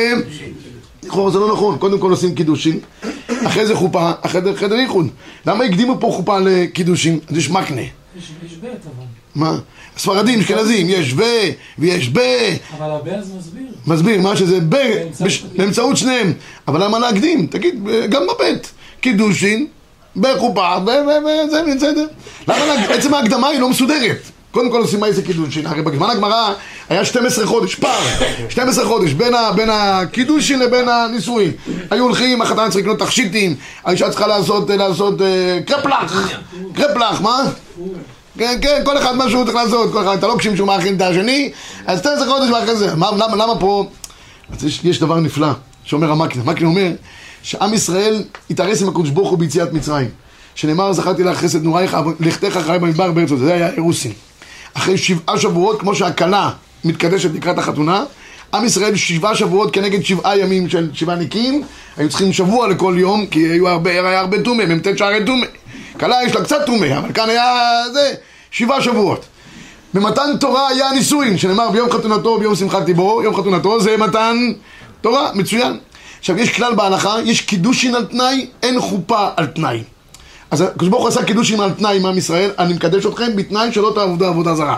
זה 1.31 1.39
לא 1.39 1.51
נכון, 1.53 1.77
קודם 1.77 1.99
כל 1.99 2.11
עושים 2.11 2.35
קידושין, 2.35 2.79
אחרי 3.45 3.65
זה 3.65 3.75
חופה, 3.75 4.11
אחרי 4.21 4.41
זה 4.41 4.55
חדר 4.55 4.75
איחוד. 4.75 5.07
למה 5.45 5.63
הקדימו 5.63 5.97
פה 5.99 6.07
חופה 6.11 6.39
לקידושין? 6.39 7.19
אז 7.29 7.37
יש 7.37 7.49
מקנה. 7.49 7.81
יש 8.17 8.31
ב' 8.61 8.65
אבל. 8.65 9.05
מה? 9.35 9.57
ספרדים, 9.97 10.39
אשכנזים, 10.39 10.87
יש 10.89 11.13
ו, 11.13 11.23
ויש 11.79 12.09
ב, 12.09 12.19
אבל 12.77 12.91
הבעז 12.91 13.31
מסביר. 13.37 13.63
מסביר 13.87 14.21
מה 14.21 14.35
שזה 14.35 14.59
ב, 14.69 14.75
באמצעות- 15.57 15.97
שניהם. 15.97 16.33
אבל 16.67 16.83
למה 16.83 16.99
להקדים? 16.99 17.47
תגיד, 17.47 17.75
גם 18.09 18.21
בבית. 18.35 18.71
קידושין, 19.01 19.67
בחופה, 20.15 20.77
וזה 20.83 21.61
בסדר. 21.75 22.07
למה, 22.47 22.73
עצם 22.89 23.13
ההקדמה 23.13 23.47
היא 23.47 23.59
לא 23.59 23.69
מסודרת. 23.69 24.17
קודם 24.51 24.71
כל 24.71 24.81
עושים 24.81 25.03
איזה 25.03 25.21
קידושין, 25.21 25.65
הרי 25.65 25.81
בזמן 25.81 26.09
הגמרא 26.09 26.53
היה 26.89 27.05
12 27.05 27.45
חודש, 27.45 27.75
פער, 27.75 27.99
12 28.49 28.85
חודש 28.85 29.11
בין, 29.11 29.33
ה, 29.33 29.51
בין 29.51 29.69
הקידושין 29.71 30.59
לבין 30.59 30.89
הנישואין. 30.89 31.51
היו 31.91 32.03
הולכים, 32.03 32.41
החתן 32.41 32.69
צריך 32.69 32.85
לקנות 32.85 32.99
תכשיטים, 32.99 33.55
האישה 33.85 34.09
צריכה 34.09 34.27
לעשות, 34.27 34.69
לעשות 34.69 35.21
אה, 35.21 35.59
קרפלח, 35.65 36.31
קרפלח, 36.73 37.21
מה? 37.21 37.43
כן, 38.37 38.57
כן, 38.61 38.81
כל 38.85 38.97
אחד 38.97 39.15
מה 39.15 39.29
שהוא 39.29 39.43
צריך 39.43 39.55
לעשות, 39.55 39.91
כל 39.91 40.01
אחד, 40.01 40.17
אתה 40.17 40.27
לא 40.27 40.35
כשם 40.39 40.55
שהוא 40.55 40.67
מאכין 40.67 40.95
את 40.95 41.01
השני, 41.01 41.51
אז 41.85 41.99
12 41.99 42.27
חודש 42.27 42.49
ואחרי 42.49 42.75
זה. 42.75 42.95
מה, 42.95 43.11
למה, 43.11 43.35
למה 43.35 43.59
פה? 43.59 43.85
אז 44.53 44.65
יש, 44.65 44.79
יש 44.83 44.99
דבר 44.99 45.19
נפלא, 45.19 45.51
שאומר 45.83 46.11
המקנה. 46.11 46.41
המקנה 46.41 46.67
אומר 46.67 46.91
שעם 47.43 47.73
ישראל 47.73 48.23
התארס 48.49 48.81
עם 48.81 48.89
הקדוש 48.89 49.09
ברוך 49.09 49.29
הוא 49.29 49.39
ביציאת 49.39 49.73
מצרים. 49.73 50.09
שנאמר, 50.55 50.93
זכרתי 50.93 51.23
לך 51.23 51.37
חסד 51.37 51.63
נורייך, 51.63 51.97
לכתך 52.19 52.57
אחריי 52.57 52.79
במדבר 52.79 53.11
בארץ 53.11 53.31
הזאת. 53.31 53.45
זה 53.45 53.53
היה 53.53 53.69
אירוסין. 53.69 54.11
אחרי 54.79 54.97
שבעה 54.97 55.39
שבועות, 55.39 55.79
כמו 55.79 55.95
שהכלה 55.95 56.49
מתקדשת 56.85 57.29
לקראת 57.33 57.57
החתונה, 57.57 58.03
עם 58.53 58.65
ישראל 58.65 58.95
שבעה 58.95 59.35
שבועות 59.35 59.73
כנגד 59.73 60.03
שבעה 60.03 60.37
ימים 60.37 60.69
של 60.69 60.89
שבעה 60.93 61.15
נקיים, 61.15 61.63
היו 61.97 62.09
צריכים 62.09 62.33
שבוע 62.33 62.67
לכל 62.67 62.95
יום, 62.97 63.25
כי 63.25 63.39
היו 63.39 63.67
הרבה, 63.67 63.91
היה 63.91 64.19
הרבה 64.19 64.43
טומא, 64.43 64.65
מ"ט 64.65 64.97
שערי 64.97 65.25
טומא. 65.25 65.45
כלה 65.99 66.17
יש 66.25 66.35
לה 66.35 66.43
קצת 66.43 66.65
טומא, 66.65 66.97
אבל 66.97 67.13
כאן 67.13 67.29
היה 67.29 67.83
זה, 67.93 68.13
שבעה 68.51 68.81
שבועות. 68.81 69.25
במתן 69.93 70.37
תורה 70.39 70.67
היה 70.67 70.91
נישואין, 70.91 71.37
שנאמר 71.37 71.71
ביום 71.71 71.91
חתונתו 71.91 72.29
וביום 72.29 72.55
שמחת 72.55 72.85
טיבו, 72.85 73.23
יום 73.23 73.35
חתונתו 73.35 73.79
זה 73.79 73.97
מתן 73.97 74.37
תורה, 75.01 75.31
מצוין. 75.33 75.77
עכשיו 76.19 76.39
יש 76.39 76.49
כלל 76.49 76.75
בהלכה, 76.75 77.15
יש 77.25 77.41
קידושין 77.41 77.95
על 77.95 78.05
תנאי, 78.05 78.47
אין 78.63 78.81
חופה 78.81 79.27
על 79.37 79.45
תנאי. 79.45 79.83
אז 80.51 80.61
הקדוש 80.61 80.89
ברוך 80.89 81.01
הוא 81.01 81.09
עשה 81.09 81.23
קידושין 81.23 81.59
על 81.59 81.71
תנאי 81.71 81.97
עם 81.97 82.05
עם 82.05 82.17
ישראל, 82.17 82.51
אני 82.59 82.73
מקדש 82.73 83.05
אתכם 83.05 83.35
בתנאי 83.35 83.73
שלא 83.73 83.91
תעבדו 83.95 84.25
עבודה 84.25 84.55
זרה. 84.55 84.77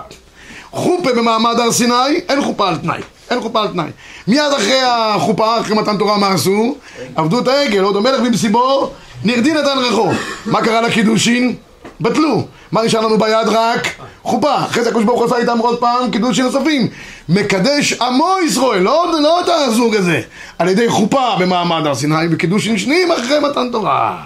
חופה 0.71 1.13
במעמד 1.13 1.59
הר 1.59 1.71
סיני, 1.71 1.93
אין 2.29 2.41
חופה 2.41 2.69
על 2.69 2.77
תנאי. 2.77 3.01
אין 3.29 3.41
חופה 3.41 3.61
על 3.61 3.67
תנאי. 3.67 3.89
מיד 4.27 4.53
אחרי 4.57 4.79
החופה, 4.81 5.59
אחרי 5.59 5.75
מתן 5.75 5.97
תורה, 5.97 6.17
מה 6.17 6.27
עשו? 6.27 6.75
עבדו 7.15 7.39
את 7.39 7.47
העגל, 7.47 7.83
עוד 7.83 7.95
המלך 7.95 8.21
במסיבו, 8.21 8.91
נרדי 9.23 9.53
נתן 9.53 9.77
ריחו. 9.77 10.09
מה 10.45 10.61
קרה 10.61 10.81
לקידושין? 10.81 11.55
בטלו. 12.01 12.45
מה 12.71 12.81
נשאר 12.83 13.01
לנו 13.01 13.17
ביד? 13.17 13.47
רק 13.47 13.87
חופה. 14.23 14.55
אחרי 14.55 14.83
זה 14.83 14.89
הקדוש 14.89 15.05
ברוך 15.05 15.19
הוא 15.19 15.25
עשה 15.25 15.37
איתם 15.37 15.57
עוד 15.57 15.79
פעם 15.79 16.11
קידושין 16.11 16.45
נוספים. 16.45 16.87
מקדש 17.29 17.93
עמו 17.93 18.35
ישראל, 18.45 18.81
לא, 18.81 19.05
לא 19.23 19.41
את 19.41 19.45
הזוג 19.49 19.95
הזה. 19.95 20.21
על 20.59 20.67
ידי 20.67 20.89
חופה 20.89 21.35
במעמד 21.39 21.85
הר 21.85 21.95
סיני 21.95 22.25
וקידושין 22.31 22.77
שניים 22.77 23.11
אחרי 23.11 23.39
מתן 23.39 23.71
תורה. 23.71 24.17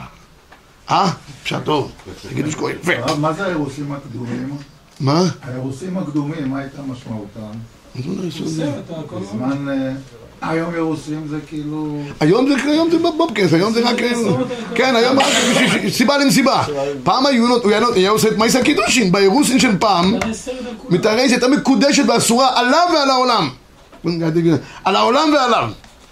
אה? 0.89 1.11
פשט 1.43 1.57
טוב. 1.63 1.91
זה 2.23 2.35
קידוש 2.35 2.55
כה 2.55 2.71
יפה. 2.71 2.93
הרב, 2.95 3.19
מה 3.19 3.33
זה 3.33 3.45
האירוסים 3.45 3.91
הקדומים? 3.91 4.57
מה? 4.99 5.23
האירוסים 5.41 5.97
הקדומים, 5.97 6.49
מה 6.49 6.59
הייתה 6.59 6.81
משמעותם? 6.81 7.57
הזמן. 7.95 8.69
בזמן... 9.21 9.69
אה, 9.69 9.91
היום 10.41 10.75
אירוסים 10.75 11.27
זה 11.27 11.37
כאילו... 11.47 11.99
היום 12.19 12.49
זה, 12.49 12.55
היום 12.71 12.91
זה 12.91 12.97
בובקעס, 12.97 13.53
היום 13.53 13.73
זה 13.73 13.81
רק... 13.81 13.95
כן, 14.75 14.95
היום 14.95 15.19
רק 15.19 15.25
סיבה 15.89 16.17
למסיבה. 16.17 16.63
פעם 17.03 17.25
היו 17.25 17.45
עושה 18.09 18.27
את 18.27 18.37
מעשה 18.37 18.63
קידושין, 18.63 19.11
באירוסין 19.11 19.59
של 19.59 19.77
פעם. 19.79 20.15
מתארסת, 20.89 21.31
הייתה 21.31 21.47
מקודשת 21.47 22.03
ואסורה 22.07 22.59
עליו 22.59 22.87
ועל 22.93 23.09
העולם. 23.09 23.49
על 24.83 24.95
העולם 24.95 25.29
ועליו. 25.33 25.69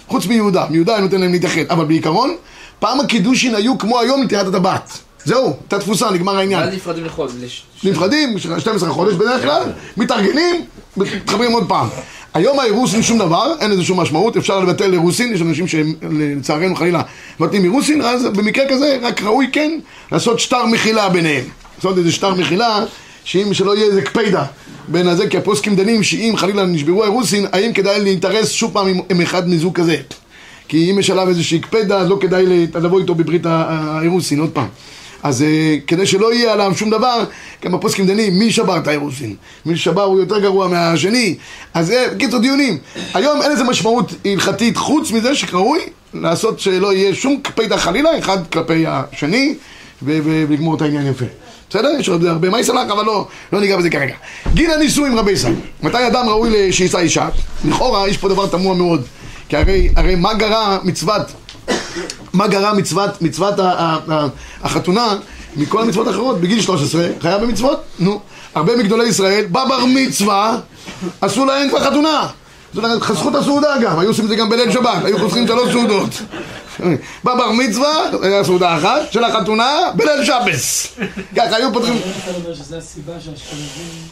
חוץ 0.08 0.26
מיהודה, 0.26 0.66
מיהודה 0.70 0.94
היה 0.94 1.02
נותן 1.02 1.22
להם 1.22 1.32
להתייחד. 1.32 1.62
אבל 1.70 1.86
בעיקרון, 1.86 2.36
פעם 2.84 3.00
הקידושין 3.00 3.56
היו 3.56 3.78
כמו 3.78 4.00
היום 4.00 4.24
נתינת 4.24 4.48
הטבעת. 4.48 4.98
זהו, 5.26 5.54
הייתה 5.62 5.80
תפוסה, 5.80 6.12
נגמר 6.12 6.38
העניין. 6.38 6.64
ואז 6.64 6.74
נפרדים 6.74 7.06
לחודש. 7.06 7.64
נפרדים, 7.84 8.40
12 8.40 8.90
חודש 8.90 9.14
בדרך 9.14 9.42
כלל, 9.42 9.72
מתארגנים, 9.98 10.66
מתחברים 10.98 11.52
עוד 11.52 11.68
פעם. 11.68 11.88
היום 12.34 12.60
האירוסין 12.60 13.04
שום 13.04 13.18
דבר, 13.18 13.54
אין 13.60 13.72
לזה 13.72 13.84
שום 13.84 14.00
משמעות, 14.00 14.38
אפשר 14.38 14.60
לבטל 14.60 14.94
אירוסין, 14.94 15.34
יש 15.34 15.42
אנשים 15.42 15.68
שלצערנו 15.68 16.76
חלילה 16.76 17.02
מבטלים 17.40 17.64
אירוסין, 17.64 18.02
אז 18.02 18.24
במקרה 18.24 18.66
כזה 18.70 18.98
רק 19.02 19.22
ראוי 19.22 19.50
כן 19.52 19.72
לעשות 20.12 20.40
שטר 20.40 20.66
מחילה 20.66 21.10
ביניהם. 21.10 21.44
לעשות 21.78 21.98
איזה 21.98 22.12
שטר 22.12 22.34
מחילה, 22.34 22.86
שאם 23.24 23.54
שלא 23.54 23.76
יהיה 23.76 23.86
איזה 23.86 24.02
קפידה 24.02 24.46
בין 24.88 25.08
הזה, 25.08 25.28
כי 25.28 25.38
הפוסקים 25.38 25.76
דנים 25.76 26.04
שאם 26.04 26.34
חלילה 26.38 26.66
נשברו 26.66 27.04
האירוסין, 27.04 27.46
האם 27.52 27.74
כדאי 27.74 28.00
להתארס 28.02 28.50
שוב 28.52 28.74
פעם 28.74 28.88
עם, 28.88 29.00
עם 29.10 29.22
אחד 29.22 29.50
מזוג 29.50 29.76
כזה. 29.76 29.98
כי 30.74 30.92
אם 30.92 31.00
יש 31.00 31.10
עליו 31.10 31.30
איזושהי 31.30 31.60
קפידה, 31.60 31.98
אז 31.98 32.10
לא 32.10 32.18
כדאי 32.22 32.46
לבוא 32.76 33.00
איתו 33.00 33.16
בברית 33.16 33.46
האירוסין, 33.46 34.40
עוד 34.40 34.50
פעם. 34.50 34.68
אז 35.24 35.42
אה, 35.42 35.78
כדי 35.88 36.06
שלא 36.06 36.34
יהיה 36.34 36.54
עליו 36.54 36.74
שום 36.76 36.90
דבר, 36.90 37.24
גם 37.66 37.76
הפוסקים 37.76 38.08
דנים, 38.08 38.40
מי 38.40 38.52
שבר 38.52 38.78
את 38.78 38.88
האירוסין? 38.88 39.36
מי 39.66 39.78
שבר 39.78 40.04
הוא 40.04 40.20
יותר 40.20 40.40
גרוע 40.40 40.68
מהשני. 40.68 41.36
אז 41.74 41.88
זה, 41.88 42.08
בקיצור, 42.16 42.40
דיונים. 42.40 42.78
היום 43.14 43.42
אין 43.42 43.52
לזה 43.52 43.64
משמעות 43.64 44.14
הלכתית 44.26 44.78
חוץ 44.78 45.12
מזה 45.12 45.36
שראוי 45.36 45.80
לעשות 46.14 46.60
שלא 46.60 46.94
יהיה 46.94 47.16
שום 47.16 47.40
קפידה 47.42 47.78
חלילה, 47.78 48.20
אחד 48.20 48.48
כלפי 48.48 48.84
השני, 48.88 49.56
ולגמור 50.02 50.76
את 50.76 50.82
העניין 50.82 51.08
יפה. 51.08 51.26
בסדר? 51.70 51.90
יש 52.00 52.10
עוד 52.10 52.26
הרבה 52.26 52.50
מי 52.50 52.64
סלח, 52.64 52.92
אבל 52.92 53.06
לא, 53.06 53.28
לא 53.54 53.60
ניגע 53.60 53.78
בזה 53.78 53.90
כרגע. 53.90 54.16
גיל 54.54 54.72
הנישואים 54.72 55.18
רבי 55.18 55.32
ישראל. 55.32 55.56
מתי 55.84 56.08
אדם 56.08 56.30
ראוי 56.30 56.74
שיישא 56.74 56.98
אישה? 56.98 57.30
לכאורה 57.66 58.10
יש 58.10 58.18
פה 58.18 58.30
דבר 58.30 58.48
תמוה 58.48 58.76
מאוד. 58.76 59.06
כי 59.54 59.58
הרי, 59.58 59.90
הרי 59.96 60.16
מה 60.16 60.34
גרע 60.34 60.78
מצוות, 60.84 61.22
מה 62.34 62.48
גרע 62.48 62.74
מצוות, 62.74 63.22
מצוות 63.22 63.60
ה- 63.60 63.64
ה- 63.64 63.98
ה- 64.12 64.28
החתונה 64.64 65.16
מכל 65.56 65.82
המצוות 65.82 66.08
האחרות? 66.08 66.42
בגיל 66.42 66.62
13 66.62 67.08
חייב 67.22 67.42
במצוות, 67.42 67.84
נו. 68.00 68.20
הרבה 68.56 68.76
מגדולי 68.78 69.08
ישראל, 69.08 69.46
בבר 69.46 69.86
מצווה, 69.88 70.58
עשו 71.22 71.46
להם 71.46 71.70
כבר 71.70 71.84
חתונה. 71.84 72.28
עשו 72.72 72.82
להם- 72.82 73.00
חסכו 73.02 73.30
את 73.30 73.36
הסעודה 73.36 73.76
גם, 73.82 74.00
היו 74.00 74.10
עושים 74.10 74.24
את 74.26 74.30
זה 74.30 74.36
גם 74.36 74.50
בליל 74.50 74.72
שבת, 74.72 75.06
היו 75.06 75.20
חוסכים 75.20 75.48
שלוש 75.48 75.72
סעודות. 75.72 76.10
בבר 77.24 77.52
מצווה, 77.52 77.94
היה 78.22 78.44
סעודה 78.44 78.78
אחת, 78.78 79.12
של 79.12 79.24
החתונה, 79.24 79.78
בליל 79.96 80.26
שבס. 80.26 80.88
ככה 81.36 81.56
היו 81.56 81.74
פותחים... 81.74 81.94
אתה 82.24 82.32
אומר 82.36 82.56
שזו 82.56 82.76
הסיבה 82.76 83.14
שהאשכנזים 83.20 84.08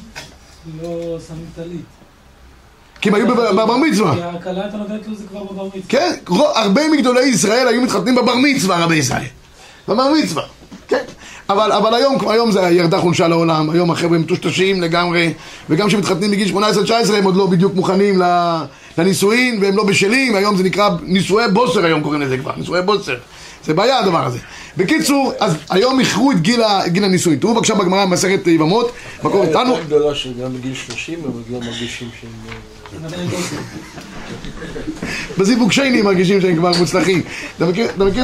לא 0.82 0.90
שמים 1.28 1.46
טלית. 1.56 2.01
כי 3.02 3.10
הם 3.10 3.16
היו 3.16 3.28
בבר 3.28 3.78
מצווה. 3.78 4.14
כי 4.16 4.22
הכלה 4.22 4.68
אתה 4.70 4.78
נותנת 4.78 5.08
לו 5.08 5.16
זה 5.16 5.24
כבר 5.30 5.44
בבר 5.44 5.66
מצווה. 5.66 5.82
כן, 5.90 6.14
הרבה 6.56 6.82
מגדולי 6.90 7.24
ישראל 7.28 7.68
היו 7.68 7.82
מתחתנים 7.82 8.16
בבר 8.16 8.36
מצווה, 8.36 8.84
רבי 8.84 8.96
ישראל. 8.96 9.24
בבר 9.88 10.08
מצווה, 10.24 10.44
כן. 10.88 11.04
אבל, 11.50 11.72
אבל 11.72 11.94
היום, 11.94 12.30
היום 12.30 12.52
זה 12.52 12.60
ירדה 12.60 13.00
חולשה 13.00 13.28
לעולם, 13.28 13.70
היום 13.70 13.92
החבר'ה 13.92 14.18
מטושטשים 14.18 14.82
לגמרי, 14.82 15.34
וגם 15.70 15.88
כשמתחתנים 15.88 16.32
בגיל 16.32 16.56
18-19 16.58 16.60
הם 17.14 17.24
עוד 17.24 17.36
לא 17.36 17.48
בדיוק 17.48 17.74
מוכנים 17.76 18.22
ל- 18.22 18.64
לנישואין, 18.98 19.60
והם 19.62 19.78
לא 19.78 19.84
בשלים, 19.84 20.36
היום 20.36 20.56
זה 20.58 20.64
נקרא 20.64 20.90
נישואי 21.04 21.46
בוסר, 21.54 21.86
היום 21.86 22.02
קוראים 22.02 22.22
לזה 22.22 22.38
כבר, 22.38 22.52
נישואי 22.58 22.82
בוסר. 22.82 23.16
זה 23.66 23.74
בעיה 23.74 24.00
הדבר 24.00 24.26
הזה. 24.26 24.40
בקיצור, 24.78 25.34
אז 25.40 25.54
היום 25.70 26.00
איחרו 26.00 26.32
את 26.32 26.42
גיל, 26.42 26.62
גיל 26.88 27.04
הנישואין. 27.04 27.40
תראו 27.40 27.54
בבקשה 27.54 27.76
בגמרא 27.76 28.06
במסכת 28.06 28.48
יבמות, 28.48 28.92
מקור 29.24 29.44
איתנו. 29.44 29.70
יותר 29.72 29.84
גדולה 29.84 30.16
שגם 30.16 30.54
בגיל 30.54 30.74
30 30.74 31.20
הם 31.26 31.32
עוד 31.32 31.44
לא 31.52 31.60
מרגישים 31.60 32.10
שהם... 32.22 32.30
הם. 32.94 33.02
בזיווג 35.38 35.72
שייני 35.72 36.02
מרגישים 36.02 36.42
שהם 36.42 36.56
כבר 36.56 36.72
מוצלחים. 36.80 37.22
אתה 37.58 37.66
מכיר, 37.66 38.24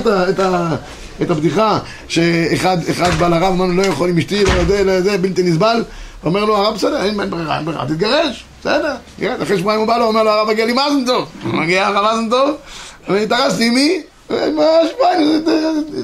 את, 1.21 1.29
הבדיחה 1.29 1.79
שאחד 2.07 2.77
אחד 2.91 3.09
בא 3.09 3.27
לרב, 3.27 3.53
אמר 3.53 3.65
לו 3.65 3.73
לא 3.73 3.81
יכול 3.81 4.09
עם 4.09 4.17
אשתי, 4.17 4.43
לא 4.43 4.51
יודע, 4.51 4.83
לא 4.83 4.91
יודע, 4.91 5.17
בלתי 5.17 5.43
נסבל? 5.43 5.83
אומר 6.25 6.45
לו 6.45 6.57
הרב 6.57 6.75
בסדר, 6.75 7.05
אין 7.05 7.29
ברירה, 7.29 7.57
אין 7.57 7.65
ברירה, 7.65 7.85
תתגרש, 7.85 8.45
בסדר. 8.61 8.95
אחרי 9.43 9.57
שבועיים 9.57 9.79
הוא 9.79 9.87
בא 9.87 9.97
לו, 9.97 10.05
אומר 10.05 10.23
לו 10.23 10.29
הרב 10.29 10.47
מגיע 10.47 10.65
לי 10.65 10.73
מזן 10.73 11.05
טוב. 11.05 11.29
מגיע 11.43 11.87
הרב 11.87 12.05
מזן 12.13 12.29
טוב, 12.29 12.55
והתארסתי 13.09 13.67
עם 13.67 13.73
מי? 13.73 14.01
שבועיים, 14.29 15.43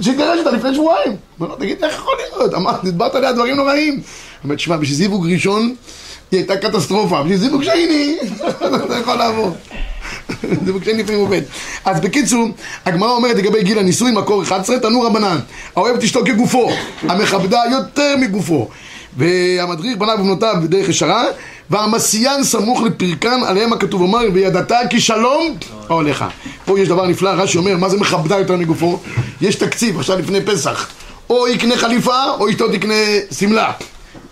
שהתגרש 0.02 0.40
אותה 0.40 0.52
לפני 0.52 0.74
שבועיים. 0.74 1.16
אומר 1.40 1.50
לו, 1.50 1.56
תגיד, 1.56 1.84
איך 1.84 1.96
יכול 1.96 2.14
להיות? 2.18 2.54
אמר, 2.54 2.72
דיברת 2.84 3.16
עליה 3.16 3.34
דברים 3.34 3.56
נוראים. 3.56 4.02
אומר, 4.44 4.56
תשמע, 4.56 4.78
בשביל 4.78 4.98
זיווג 4.98 5.28
ראשון 5.32 5.76
היא 6.34 6.40
הייתה 6.40 6.58
קטסטרופה, 6.58 7.24
בשביל 7.24 7.38
זיווג 7.38 7.64
שני, 7.64 8.18
אתה 8.86 8.98
יכול 9.02 9.16
לעבור. 9.16 9.52
זה 10.66 10.74
בקשי 10.74 10.94
לפעמים 10.94 11.22
עובד. 11.22 11.42
אז 11.86 12.00
בקיצור, 12.02 12.48
הגמרא 12.86 13.10
אומרת 13.10 13.36
לגבי 13.36 13.64
גיל 13.64 13.80
הנישואי, 13.80 14.12
מקור 14.12 14.44
11, 14.44 14.80
תנו 14.80 15.02
רבנן, 15.02 15.38
האוהב 15.76 15.98
אשתו 15.98 16.26
כגופו, 16.26 16.70
המכבדה 17.02 17.62
יותר 17.72 18.16
מגופו, 18.20 18.70
והמדריך 19.18 19.98
בניו 19.98 20.16
ובנותיו 20.20 20.56
בדרך 20.64 20.90
ישרה, 20.90 21.26
והמסיין 21.70 22.44
סמוך 22.44 22.82
לפרקן, 22.82 23.40
עליהם 23.46 23.74
הכתוב 23.74 24.02
אומר, 24.02 24.20
וידעת 24.34 24.72
כי 24.90 25.02
שלום 25.02 25.56
הולך. 25.88 26.26
פה 26.66 26.80
יש 26.80 26.88
דבר 26.88 27.08
נפלא, 27.08 27.30
רש"י 27.30 27.58
אומר, 27.58 27.78
מה 27.78 27.90
זה 27.90 27.98
מכבדה 27.98 28.40
יותר 28.40 28.58
מגופו? 28.58 29.00
יש 29.42 29.56
תקציב, 29.56 30.00
עכשיו 30.00 30.20
לפני 30.20 30.42
פסח, 30.42 30.90
או 31.30 31.48
יקנה 31.48 31.78
חליפה, 31.78 32.24
או 32.40 32.50
אשתו 32.50 32.72
תקנה 32.72 32.94
שמלה. 33.32 33.72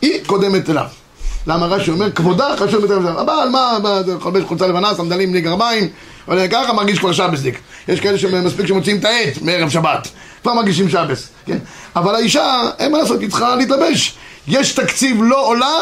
היא 0.02 0.20
קודמת 0.26 0.70
אליו. 0.70 1.01
למה 1.48 1.66
רש"י 1.66 1.92
אומר, 1.92 2.12
כבודה 2.12 2.48
חשוב 2.58 2.82
יותר 2.84 3.00
מזה. 3.00 3.10
הבעל, 3.10 3.50
מה, 3.50 3.78
חולבש 4.20 4.44
חולצה 4.44 4.68
לבנה, 4.68 4.96
סנדלים 4.96 5.32
בלי 5.32 5.42
גרביים, 5.42 5.88
עולה 6.26 6.48
ככה, 6.48 6.74
מרגיש 6.74 7.00
כבר 7.00 7.12
שבסדיק. 7.12 7.58
יש 7.88 8.00
כאלה 8.00 8.18
שמספיק 8.18 8.66
שמוציאים 8.66 9.00
את 9.00 9.06
העט 9.06 9.34
מערב 9.42 9.70
שבת, 9.70 10.08
כבר 10.44 10.54
מרגישים 10.54 10.90
שבס, 10.90 11.28
כן? 11.46 11.58
אבל 11.96 12.16
האישה, 12.16 12.62
אין 12.80 12.92
מה 12.92 12.98
לעשות, 12.98 13.22
היא 13.22 13.30
צריכה 13.30 13.56
להתלבש. 13.56 14.14
יש 14.48 14.74
תקציב 14.74 15.18
לא 15.24 15.48
עולה, 15.48 15.74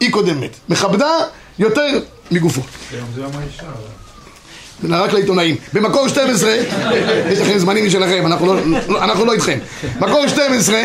היא 0.00 0.12
קודמת. 0.12 0.50
מכבדה 0.68 1.10
יותר 1.58 1.86
מגופו. 2.30 2.60
היום 2.92 3.06
זה 3.14 3.20
יום 3.20 3.30
האישה. 3.38 3.62
אבל- 3.62 4.88
זה 4.88 4.96
רק 4.96 5.12
לעיתונאים. 5.12 5.56
במקור 5.72 6.08
12, 6.08 6.50
יש 7.32 7.38
לכם 7.38 7.58
זמנים 7.58 7.86
משלכם, 7.86 8.26
אנחנו 8.26 8.46
לא- 8.54 8.60
אנחנו 9.04 9.24
לא 9.24 9.32
איתכם. 9.32 9.58
מקור 10.00 10.28
12, 10.28 10.82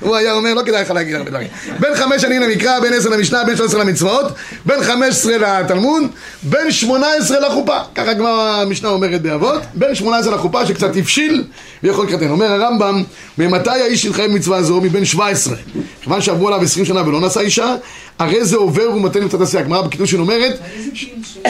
הוא 0.00 0.16
היה 0.16 0.32
אומר, 0.32 0.54
לא 0.54 0.62
כדאי 0.62 0.82
לך 0.82 0.90
להגיד 0.90 1.14
הרבה 1.14 1.30
דברים. 1.30 1.48
בין 1.80 1.94
חמש 1.94 2.22
שנים 2.22 2.42
למקרא, 2.42 2.80
בין 2.80 2.92
עשר 2.92 3.08
למשנה, 3.08 3.44
בין 3.44 3.56
13 3.56 3.84
למצוות, 3.84 4.32
בין 4.66 4.82
15 4.82 5.36
לתלמוד, 5.38 6.02
בין 6.42 6.70
18 6.70 7.40
לחופה. 7.40 7.78
ככה 7.94 8.14
כבר 8.14 8.40
המשנה 8.62 8.88
אומרת 8.88 9.22
באבות, 9.22 9.62
בין 9.74 9.94
18 9.94 10.34
לחופה 10.34 10.66
שקצת 10.66 10.96
הבשיל 10.96 11.44
ויכול 11.82 12.06
לקראתנו. 12.06 12.30
אומר 12.30 12.52
הרמב"ם, 12.52 13.02
ממתי 13.38 13.70
האיש 13.70 14.04
יתחייב 14.04 14.30
מצווה 14.30 14.62
זו? 14.62 14.80
מבין 14.80 15.04
17. 15.04 15.56
כיוון 16.02 16.20
שעברו 16.20 16.48
עליו 16.48 16.60
20 16.60 16.86
שנה 16.86 17.08
ולא 17.08 17.20
נשא 17.20 17.40
אישה, 17.40 17.74
הרי 18.18 18.44
זה 18.44 18.56
עובר 18.56 18.90
ומתן 18.90 19.28
קצת 19.28 19.40
עשייה. 19.40 19.62
הגמרא 19.62 19.82
בקידושין 19.82 20.20
אומרת, 20.20 20.58
איזה 20.74 20.90
גיל 20.90 21.22
של 21.24 21.40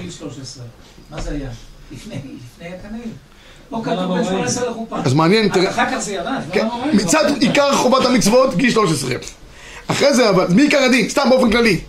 גיל 0.00 0.10
13? 0.10 0.64
מה 1.10 1.20
זה 1.20 1.30
היה? 1.30 1.48
לפני, 1.92 2.14
לפני 2.14 2.68
הקנאים. 2.68 3.27
לא 3.72 3.80
כתוב 3.84 4.14
בין 4.14 4.24
18 4.24 4.70
לחופה. 4.70 4.96
אז 5.04 5.14
מעניין. 5.14 5.50
אחר 5.68 5.90
כך 5.90 5.98
זה 5.98 6.12
ירד. 6.12 6.40
כן, 6.52 6.60
למה 6.60 6.74
רואים? 6.74 6.96
מצד 6.96 7.24
עיקר 7.40 7.74
חובת 7.74 8.06
המצוות, 8.06 8.56
גיל 8.56 8.70
13. 8.70 9.10
אחרי 9.86 10.14
זה, 10.14 10.30
אבל, 10.30 10.46
מי 10.54 10.62
עיקר 10.62 10.78
הדין? 10.78 11.08
סתם 11.08 11.26
באופן 11.30 11.50
כללי. 11.50 11.80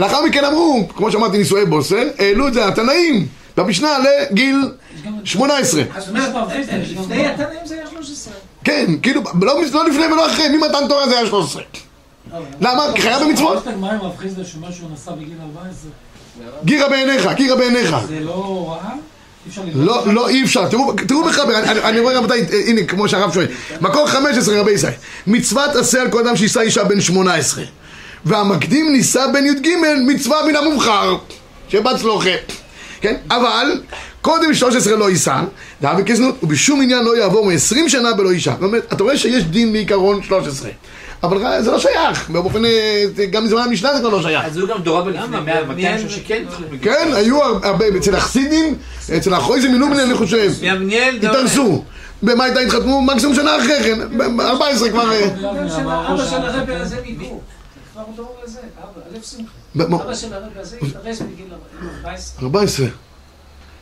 לאחר 0.00 0.24
מכן 0.24 0.44
אמרו, 0.44 0.88
כמו 0.96 1.12
שאמרתי, 1.12 1.38
נישואי 1.38 1.64
בוסר, 1.66 2.08
העלו 2.18 2.48
את 2.48 2.54
זה 2.54 2.68
התנאים, 2.68 3.26
במשנה 3.56 3.88
לגיל 4.30 4.70
18. 5.24 5.82
אז 5.94 6.08
אומרת, 6.08 6.30
לפני 6.90 7.26
התנאים 7.26 7.66
זה 7.66 7.74
היה 7.74 7.86
13. 7.90 8.34
כן, 8.64 8.86
כאילו, 9.02 9.22
לא, 9.40 9.60
לא 9.72 9.88
לפני 9.88 10.06
ולא 10.06 10.26
אחרי, 10.26 10.48
ממתן 10.48 10.88
תורה 10.88 11.08
זה 11.08 11.18
היה 11.18 11.26
13. 11.26 11.62
למה? 12.60 12.82
כי 12.94 13.02
חייב 13.02 13.22
במצוות. 13.22 13.62
יש 13.62 13.68
הגמרא 13.72 13.92
עם 13.92 14.06
מבחיז 14.06 14.40
שמה 14.44 14.72
שהוא 14.72 14.90
נסע 14.92 15.12
בגיל 15.12 15.38
14. 15.56 15.90
גירה 16.64 16.88
בעיניך, 16.88 17.28
גירה 17.36 17.56
בעיניך. 17.56 17.96
זה 18.08 18.20
לא 18.20 18.34
הוראה? 18.34 18.90
לא, 19.74 20.12
לא, 20.12 20.28
אי 20.28 20.44
אפשר. 20.44 20.68
תראו, 21.06 21.24
מחבר, 21.24 21.58
אני, 21.64 22.00
רואה 22.00 22.18
רבותיי, 22.18 22.46
אה, 22.52 22.60
הנה, 22.66 22.84
כמו 22.84 23.08
שהרב 23.08 23.34
שואל. 23.34 23.46
מקור 23.80 24.06
15, 24.06 24.60
רבי 24.60 24.70
ישראל. 24.70 24.92
מצוות 25.26 25.76
עשה 25.76 26.02
על 26.02 26.10
כל 26.10 26.26
אדם 26.26 26.36
שיישא 26.36 26.60
אישה 26.60 26.84
בן 26.84 27.00
18. 27.00 27.64
והמקדים 28.24 28.92
נישא 28.92 29.26
בן 29.32 29.46
י"ג, 29.46 29.68
מצווה 30.06 30.36
מן 30.46 30.56
המובחר. 30.56 31.16
שבת 31.68 31.98
סלוחה. 31.98 32.30
כן? 33.00 33.14
אבל, 33.30 33.80
קודם 34.22 34.54
13 34.54 34.96
לא 34.96 35.10
יישא, 35.10 35.40
דאבי 35.82 36.04
כזנות, 36.04 36.34
ובשום 36.42 36.82
עניין 36.82 37.04
לא 37.04 37.18
יעבור 37.18 37.46
מ-20 37.46 37.88
שנה 37.88 38.12
בלא 38.12 38.30
אישה. 38.30 38.52
זאת 38.52 38.62
אומרת, 38.62 38.92
אתה 38.92 39.02
רואה 39.02 39.18
שיש 39.18 39.44
דין 39.44 39.72
בעיקרון 39.72 40.22
13. 40.22 40.70
אבל 41.22 41.62
זה 41.62 41.70
לא 41.70 41.78
שייך, 41.78 42.30
באופן, 42.30 42.64
אה, 42.64 43.04
גם 43.30 43.44
מזמן 43.44 43.62
המשנה 43.62 43.94
זה 43.94 44.00
כבר 44.00 44.08
לא 44.08 44.22
שייך. 44.22 44.44
אז 44.44 44.56
היו 44.56 44.66
גם 44.66 44.82
דורה 44.82 45.10
לפני 45.10 45.40
100 45.40 45.64
200 45.64 45.98
שנה 45.98 46.08
שכן 46.08 46.44
כן, 46.82 47.10
היו 47.14 47.42
הרבה, 47.42 47.84
אצל 47.96 48.14
החסידים, 48.14 48.74
אצל 49.16 49.34
החויזים 49.34 49.72
מלובלין 49.74 50.00
אני 50.00 50.14
חושב. 50.14 50.52
התארסו. 51.22 51.84
במה 52.22 52.44
הייתה 52.44 52.60
התחתנו? 52.60 53.02
מקסימום 53.02 53.34
שנה 53.34 53.56
אחרי 53.58 53.82
כן, 53.82 54.18
ב-14 54.18 54.90
כבר... 54.90 55.10
אבא 55.12 56.26
של. 56.26 56.36
הרבי 56.36 56.74
הזה 56.74 56.96
מגור. 57.06 57.42
כבר 57.92 58.02
דור 58.16 58.36
לזה, 58.44 58.58
אבא, 58.78 59.16
אלף 59.16 59.30
שמחה. 59.30 60.02
אבא 60.04 60.14
של 60.14 60.34
הרבי 60.34 60.60
הזה 60.60 60.76
התארס 60.82 61.20
בגיל 61.20 61.46
14. 62.04 62.42
14. 62.42 62.86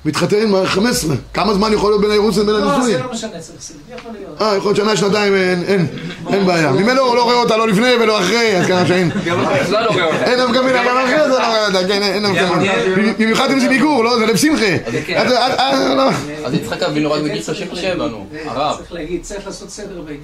מתחתן 0.05 0.51
מה- 0.51 0.67
15. 0.67 1.15
כמה 1.35 1.55
זמן 1.55 1.73
יכול 1.73 1.91
להיות 1.91 2.01
בין 2.01 2.11
האירוס 2.11 2.37
לבין 2.37 2.55
לא, 2.55 2.61
זה 2.61 2.75
הנישואים? 2.75 2.99
לא 3.05 3.13
משנה, 3.13 3.31
לשים. 3.39 3.77
יכול 3.97 4.13
להיות. 4.19 4.43
אה, 4.43 4.57
יכול 4.57 4.69
להיות 4.69 4.77
שנה, 4.77 4.97
שנתיים, 4.97 5.35
אין, 5.35 5.63
אין, 5.67 5.87
אין 6.33 6.47
בעיה. 6.47 6.73
ממילא 6.73 7.01
הוא 7.01 7.17
לא 7.17 7.23
רואה 7.25 7.37
אותה 7.37 7.57
לא 7.57 7.69
לפני 7.69 7.95
ולא 8.01 8.19
אחרי, 8.21 8.57
אז 8.57 8.67
ככה 8.67 8.87
שאין. 8.87 9.11
לא 9.71 9.87
אותה. 9.87 10.25
אין 10.25 10.39
גם 10.55 10.65
מילה, 10.67 10.85
גם 10.89 10.97
אחרי 10.99 11.21
זה 11.23 11.29
לא 11.29 11.35
רואה 11.37 11.67
אותה, 11.67 11.89
כן, 11.89 12.03
אין 12.03 12.23
גם 12.37 12.63
במיוחד 13.19 13.51
אם 13.51 13.61
זה 13.61 13.69
ביגור, 13.69 14.05
לא? 14.05 14.19
זה 14.19 14.27
לב 14.27 14.37
שמחה. 14.37 14.79
כן. 15.07 15.15
אז- 15.17 15.33
אז- 15.33 15.59
אה, 15.59 15.95
לא. 15.95 16.11
אז 16.45 16.55
יצחק 16.55 16.83
אבינו 16.83 17.13
רק 17.13 17.23
בגיל 17.23 17.43
37, 17.43 18.07
נו, 18.09 18.27
הרב. 18.47 18.77
צריך 18.77 18.93
להגיד, 18.93 19.23
צריך 19.23 19.47
לעשות 19.47 19.71
סדר 19.71 20.01
בעניין. 20.01 20.21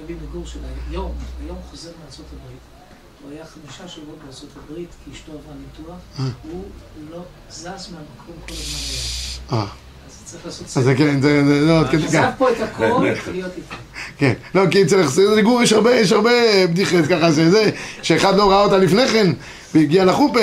הרבי 0.00 0.14
מגור 0.28 0.46
של 0.46 0.58
היום, 0.90 1.12
היום 1.46 1.56
חוזר 1.70 1.88
מארצות 2.04 2.24
הברית. 2.32 2.60
הוא 3.22 3.32
היה 3.32 3.44
חמישה 3.44 3.88
שבועות 3.88 4.18
בארצות 4.24 4.48
הברית, 4.64 4.88
כי 5.04 5.10
אשתו 5.12 5.32
עברה 5.32 5.54
ניתוח. 5.66 5.96
הוא 6.42 6.64
לא 7.10 7.18
זז 7.50 7.64
מהמקום 7.64 8.34
כל 8.48 8.52
הזמן 8.52 8.78
היה. 9.50 9.60
אה, 9.60 9.66
אז 10.06 10.22
צריך 10.24 10.46
לעשות 10.46 10.66
אז 10.66 10.72
סדר. 10.72 10.84
זה 10.84 10.94
כן, 10.94 11.20
זה... 11.22 11.44
זה- 11.46 11.60
לא, 11.60 11.80
כן, 11.90 11.98
עזב 11.98 12.10
כן. 12.22 12.30
פה 12.38 12.50
את 12.50 12.56
הכל, 12.60 12.84
להיות 13.32 13.52
איתו. 13.56 13.74
כן, 14.18 14.32
לא, 14.54 14.62
כי 14.70 14.82
אצל 14.82 15.00
החסידי 15.00 15.42
גור 15.42 15.62
יש 15.62 15.72
הרבה, 15.72 15.94
יש 15.94 16.12
הרבה 16.12 16.30
בדיחות 16.66 17.04
ככה 17.10 17.32
שזה, 17.32 17.70
שאחד 18.02 18.36
לא 18.36 18.50
ראה 18.50 18.62
אותה 18.62 18.78
לפני 18.78 19.08
כן, 19.08 19.32
והגיע 19.74 20.04
לחופה, 20.04 20.40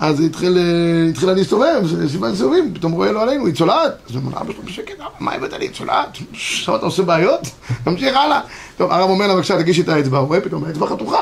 אז 0.00 0.20
התחיל, 0.20 0.58
אה, 0.58 1.10
התחילה 1.10 1.32
להסתובב, 1.32 1.82
סימן 2.12 2.34
סיבובים, 2.36 2.74
פתאום 2.74 2.92
רואה 2.92 3.12
לו 3.12 3.20
עלינו, 3.20 3.46
היא 3.46 3.54
צולעת. 3.54 3.92
אז 4.08 4.14
הוא 4.14 4.22
אומר, 4.24 4.40
אבא 4.40 4.52
שלו 4.52 4.62
בשקט, 4.62 4.94
אבא, 5.00 5.08
מה 5.20 5.32
הבאת 5.32 5.52
לי, 5.52 5.64
היא 5.64 5.70
צולעת? 5.74 6.18
עכשיו 6.32 6.76
אתה 6.76 6.86
עושה 6.86 7.02
בעיות? 7.02 7.40
תמשיך 7.84 8.16
הלאה. 8.16 8.40
טוב, 8.76 8.90
הרב 8.92 9.10
אומר 9.10 9.26
לה, 9.26 9.34
בבקשה, 9.34 9.58
תגישי 9.58 9.80
את 9.80 9.88
האצבע, 9.88 10.18
הוא 10.18 10.28
רואה 10.28 10.40
פתאום, 10.40 10.64
האצבע 10.64 10.86
חתוכה. 10.86 11.20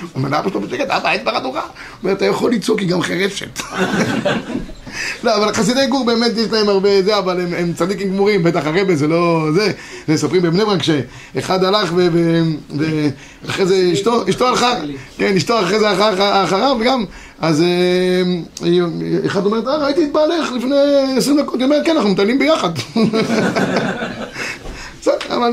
הוא 0.00 0.08
אומר 0.14 0.28
לאבא 0.28 0.50
שלו 0.50 0.60
בשקט, 0.60 0.90
אבא, 0.90 1.08
האצבע 1.08 1.38
חתוכה. 1.38 1.60
הוא 1.60 1.68
אומר, 2.02 2.12
אתה 2.12 2.24
יכול 2.24 2.52
לצעוק, 2.52 2.78
היא 2.78 2.88
גם 2.88 3.02
חירשת. 3.02 3.60
לא, 5.24 5.36
אבל 5.36 5.54
חסידי 5.54 5.86
גור 5.86 6.04
באמת 6.06 6.32
יש 6.36 6.52
להם 6.52 6.68
הרבה 6.68 7.02
זה, 7.02 7.18
אבל 7.18 7.40
הם, 7.40 7.54
הם 7.54 7.72
צדיקים 7.72 8.08
גמורים, 8.08 8.42
בטח 8.42 8.66
הרבה 8.66 8.94
זה 8.96 9.08
לא 9.08 9.46
זה. 9.54 9.72
זה 10.08 10.12
מספרים 10.14 10.42
בבני 10.42 10.64
ברק 10.64 10.80
שאחד 10.82 11.64
הלך 11.64 11.92
ואחרי 11.94 13.66
זה 13.66 13.90
אשתו, 13.92 14.28
אשתו 14.28 14.48
הלכה, 14.48 14.72
כן, 15.18 15.36
אשתו 15.36 15.60
אחרי 15.60 15.78
זה 15.78 15.92
אחר- 15.92 16.44
אחריו, 16.44 16.76
וגם, 16.80 17.04
אז 17.44 17.62
אה, 17.62 18.22
אחד 19.26 19.46
אומרת, 19.46 19.66
אה, 19.66 19.76
ראיתי 19.76 20.04
את 20.04 20.12
בעלך 20.12 20.52
לפני 20.52 20.76
20 21.16 21.40
דקות, 21.40 21.54
היא 21.54 21.64
אומרת, 21.64 21.86
כן, 21.86 21.96
אנחנו 21.96 22.10
מטיילים 22.10 22.38
ביחד. 22.38 22.70
אבל 25.28 25.52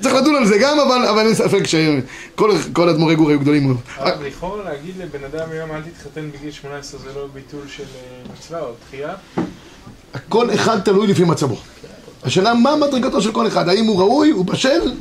צריך 0.00 0.14
לדון 0.14 0.34
על 0.34 0.46
זה 0.46 0.58
גם, 0.58 0.80
אבל, 0.80 1.06
אבל 1.06 1.26
אין 1.26 1.34
ספק 1.34 1.62
שכל 1.66 2.50
כל 2.72 2.88
אדמו"רי 2.88 3.14
גור 3.14 3.30
היו 3.30 3.40
גדולים 3.40 3.66
מאוד. 3.66 3.76
אבל 3.98 4.26
לכאורה 4.26 4.64
להגיד 4.64 4.94
לבן 4.98 5.24
אדם 5.24 5.48
היום 5.50 5.70
אל 5.70 5.80
תתחתן 5.82 6.30
בגיל 6.30 6.50
18 6.50 7.00
זה 7.00 7.06
לא 7.16 7.26
ביטול 7.34 7.60
של 7.68 7.82
אה, 7.82 8.32
מצווה 8.32 8.60
או 8.60 8.72
דחייה? 8.86 9.14
כל 10.28 10.54
אחד 10.54 10.80
תלוי 10.80 11.06
לפי 11.06 11.24
מצבו. 11.24 11.56
השאלה 12.22 12.54
מה 12.54 12.76
מדרגתו 12.76 13.22
של 13.22 13.32
כל 13.32 13.46
אחד, 13.46 13.68
האם 13.68 13.84
הוא 13.84 13.98
ראוי, 14.00 14.30
הוא 14.30 14.44
בשל, 14.44 14.92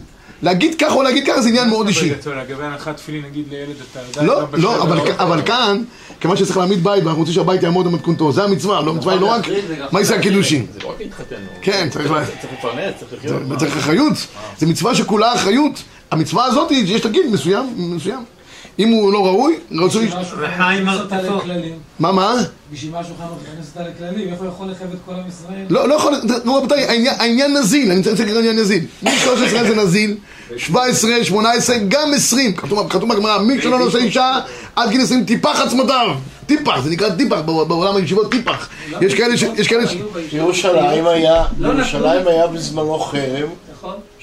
להגיד 0.42 0.76
ככה 0.76 0.94
או 0.94 1.04
להגיד 1.04 1.28
ככה 1.28 1.42
זה 1.42 1.50
עניין 1.50 1.70
מאוד 1.70 1.88
אישי. 1.88 2.14
לגבי 2.26 2.64
הנחת 2.64 2.98
תפילין 2.98 3.26
נגיד 3.26 3.46
לילד 3.50 3.76
אתה 3.92 4.24
לא, 4.24 4.42
לא, 4.54 4.84
אבל, 5.20 5.42
כאן, 5.46 5.84
כיוון 6.20 6.38
שצריך 6.38 6.58
להעמיד 6.58 6.84
בית 6.84 7.04
ואנחנו 7.04 7.20
רוצים 7.20 7.36
שהבית 7.36 7.64
יעמוד 7.64 7.86
במתכונתו, 7.86 8.32
זה 8.32 8.44
המצווה, 8.44 8.82
לא 8.82 8.92
המצווה 8.92 9.14
היא 9.14 9.22
לא 9.22 9.28
רק 9.28 9.48
מה 9.92 10.00
יישא 10.00 10.16
הקידושין. 10.16 10.66
זה 10.74 10.80
לא 10.84 10.90
רק 10.90 10.96
להתחתן. 11.00 11.36
כן, 11.62 11.88
צריך 11.90 12.12
לפרנס, 12.54 12.94
צריך 13.00 13.14
לחיות. 13.26 13.60
צריך 13.60 13.78
אחריות, 13.78 14.14
זה 14.58 14.68
מצווה 14.68 14.96
שכולה 14.96 15.36
אחריות. 15.36 15.84
המצווה 16.12 16.46
הזאת, 16.46 16.72
יש 16.72 17.08
גיל 17.08 17.28
מסוים, 17.32 17.74
מסוים. 17.78 18.24
אם 18.80 18.90
הוא 18.90 19.14
לא 19.14 19.26
ראוי, 19.26 19.56
רצוי... 19.72 20.10
אותה 21.02 21.22
לכללים. 21.22 21.76
מה, 22.00 22.12
מה? 22.12 22.34
בשביל 22.74 22.92
משהו 23.00 23.14
חנוך 23.18 23.38
מכניס 23.52 23.68
אותה 23.76 23.90
לכללים, 23.90 24.30
איך 24.34 24.40
הוא 24.40 24.48
יכול 24.48 24.72
לחייב 24.72 24.90
את 24.94 24.98
כל 25.06 25.14
עם 25.14 25.28
ישראל? 25.28 25.66
לא, 25.70 25.88
לא 25.90 25.94
יכול, 25.96 26.14
נו 26.44 26.56
רבותיי, 26.56 26.84
העניין- 27.20 27.54
נזיל, 27.58 27.92
אני 27.92 27.98
רוצה 28.00 28.24
להגיד 28.24 28.38
עניין 28.38 28.56
נזיל. 28.60 28.86
מ-13 29.04 29.28
זה 29.68 29.76
נזיל, 29.76 30.18
17, 30.58 31.24
18, 31.24 31.76
גם 31.88 32.14
20. 32.16 32.56
כתוב 32.56 33.10
בגמרא, 33.14 33.38
מי 33.40 33.62
שלא 33.62 33.80
נושא 33.80 33.98
אישה, 33.98 34.40
עד 34.76 34.90
גיל 34.90 35.02
20 35.02 35.26
טיפח 35.26 35.60
עצמותיו. 35.62 36.08
טיפח, 36.46 36.80
זה 36.84 36.90
נקרא 36.90 37.10
טיפח, 37.10 37.36
בע- 37.40 37.64
בעולם 37.64 37.96
הישיבות 37.96 38.32
טיפח. 38.32 38.70
יש 39.02 39.14
כאלה 39.14 39.38
ש... 39.38 39.44
יש 39.58 39.68
כאלה 39.68 39.88
ש... 39.88 39.96
ירושלים 40.32 41.08
היה, 41.08 41.44
לא 41.60 41.74
ירושלים 41.74 42.28
היה 42.28 42.48
בזמנו 42.48 43.00
חרם? 43.00 43.48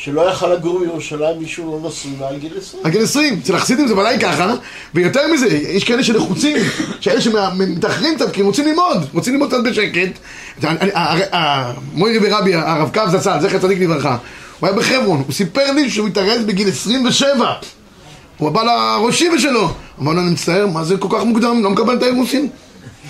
שלא 0.01 0.31
יכל 0.31 0.49
לגור 0.49 0.79
בירושלים 0.81 1.39
מישהו 1.39 1.81
לא 1.83 1.89
נשוי 1.89 2.13
מעל 2.21 2.39
גיל 2.39 2.53
20. 2.59 2.83
עד 2.85 2.93
גיל 2.93 3.03
20, 3.03 3.41
אצל 3.43 3.55
החסידים 3.55 3.89
זה 3.89 3.97
ודאי 3.97 4.19
ככה, 4.21 4.55
ויותר 4.95 5.33
מזה, 5.33 5.47
יש 5.47 5.85
כאלה 5.85 6.05
שלחוצים, 6.05 6.57
שאלה 7.01 7.21
שמתאחרים 7.21 8.15
קצת, 8.15 8.33
כי 8.33 8.41
הם 8.41 8.47
רוצים 8.47 8.67
ללמוד, 8.67 9.05
רוצים 9.15 9.33
ללמוד 9.33 9.49
קצת 9.49 9.65
בשקט. 9.65 10.19
המוירי 11.33 12.19
ורבי, 12.23 12.55
הרב 12.55 12.91
קו 12.95 13.01
זצ"ל, 13.11 13.41
זכר 13.41 13.59
צדיק 13.59 13.79
לברכה, 13.81 14.17
הוא 14.61 14.69
היה 14.69 14.79
בחברון, 14.79 15.23
הוא 15.27 15.33
סיפר 15.33 15.73
לי 15.73 15.91
שהוא 15.91 16.09
התארז 16.09 16.45
בגיל 16.45 16.69
27. 16.69 17.53
הוא 18.39 18.51
בא 18.51 18.63
לראשי 18.63 19.39
שלו, 19.39 19.71
אמר 20.01 20.13
לו, 20.13 20.21
אני 20.21 20.31
מצטער, 20.31 20.67
מה 20.67 20.85
זה 20.85 20.97
כל 20.97 21.09
כך 21.11 21.25
מוקדם, 21.25 21.63
לא 21.63 21.71
מקבל 21.71 21.97
את 21.97 22.03
האירוסין? 22.03 22.49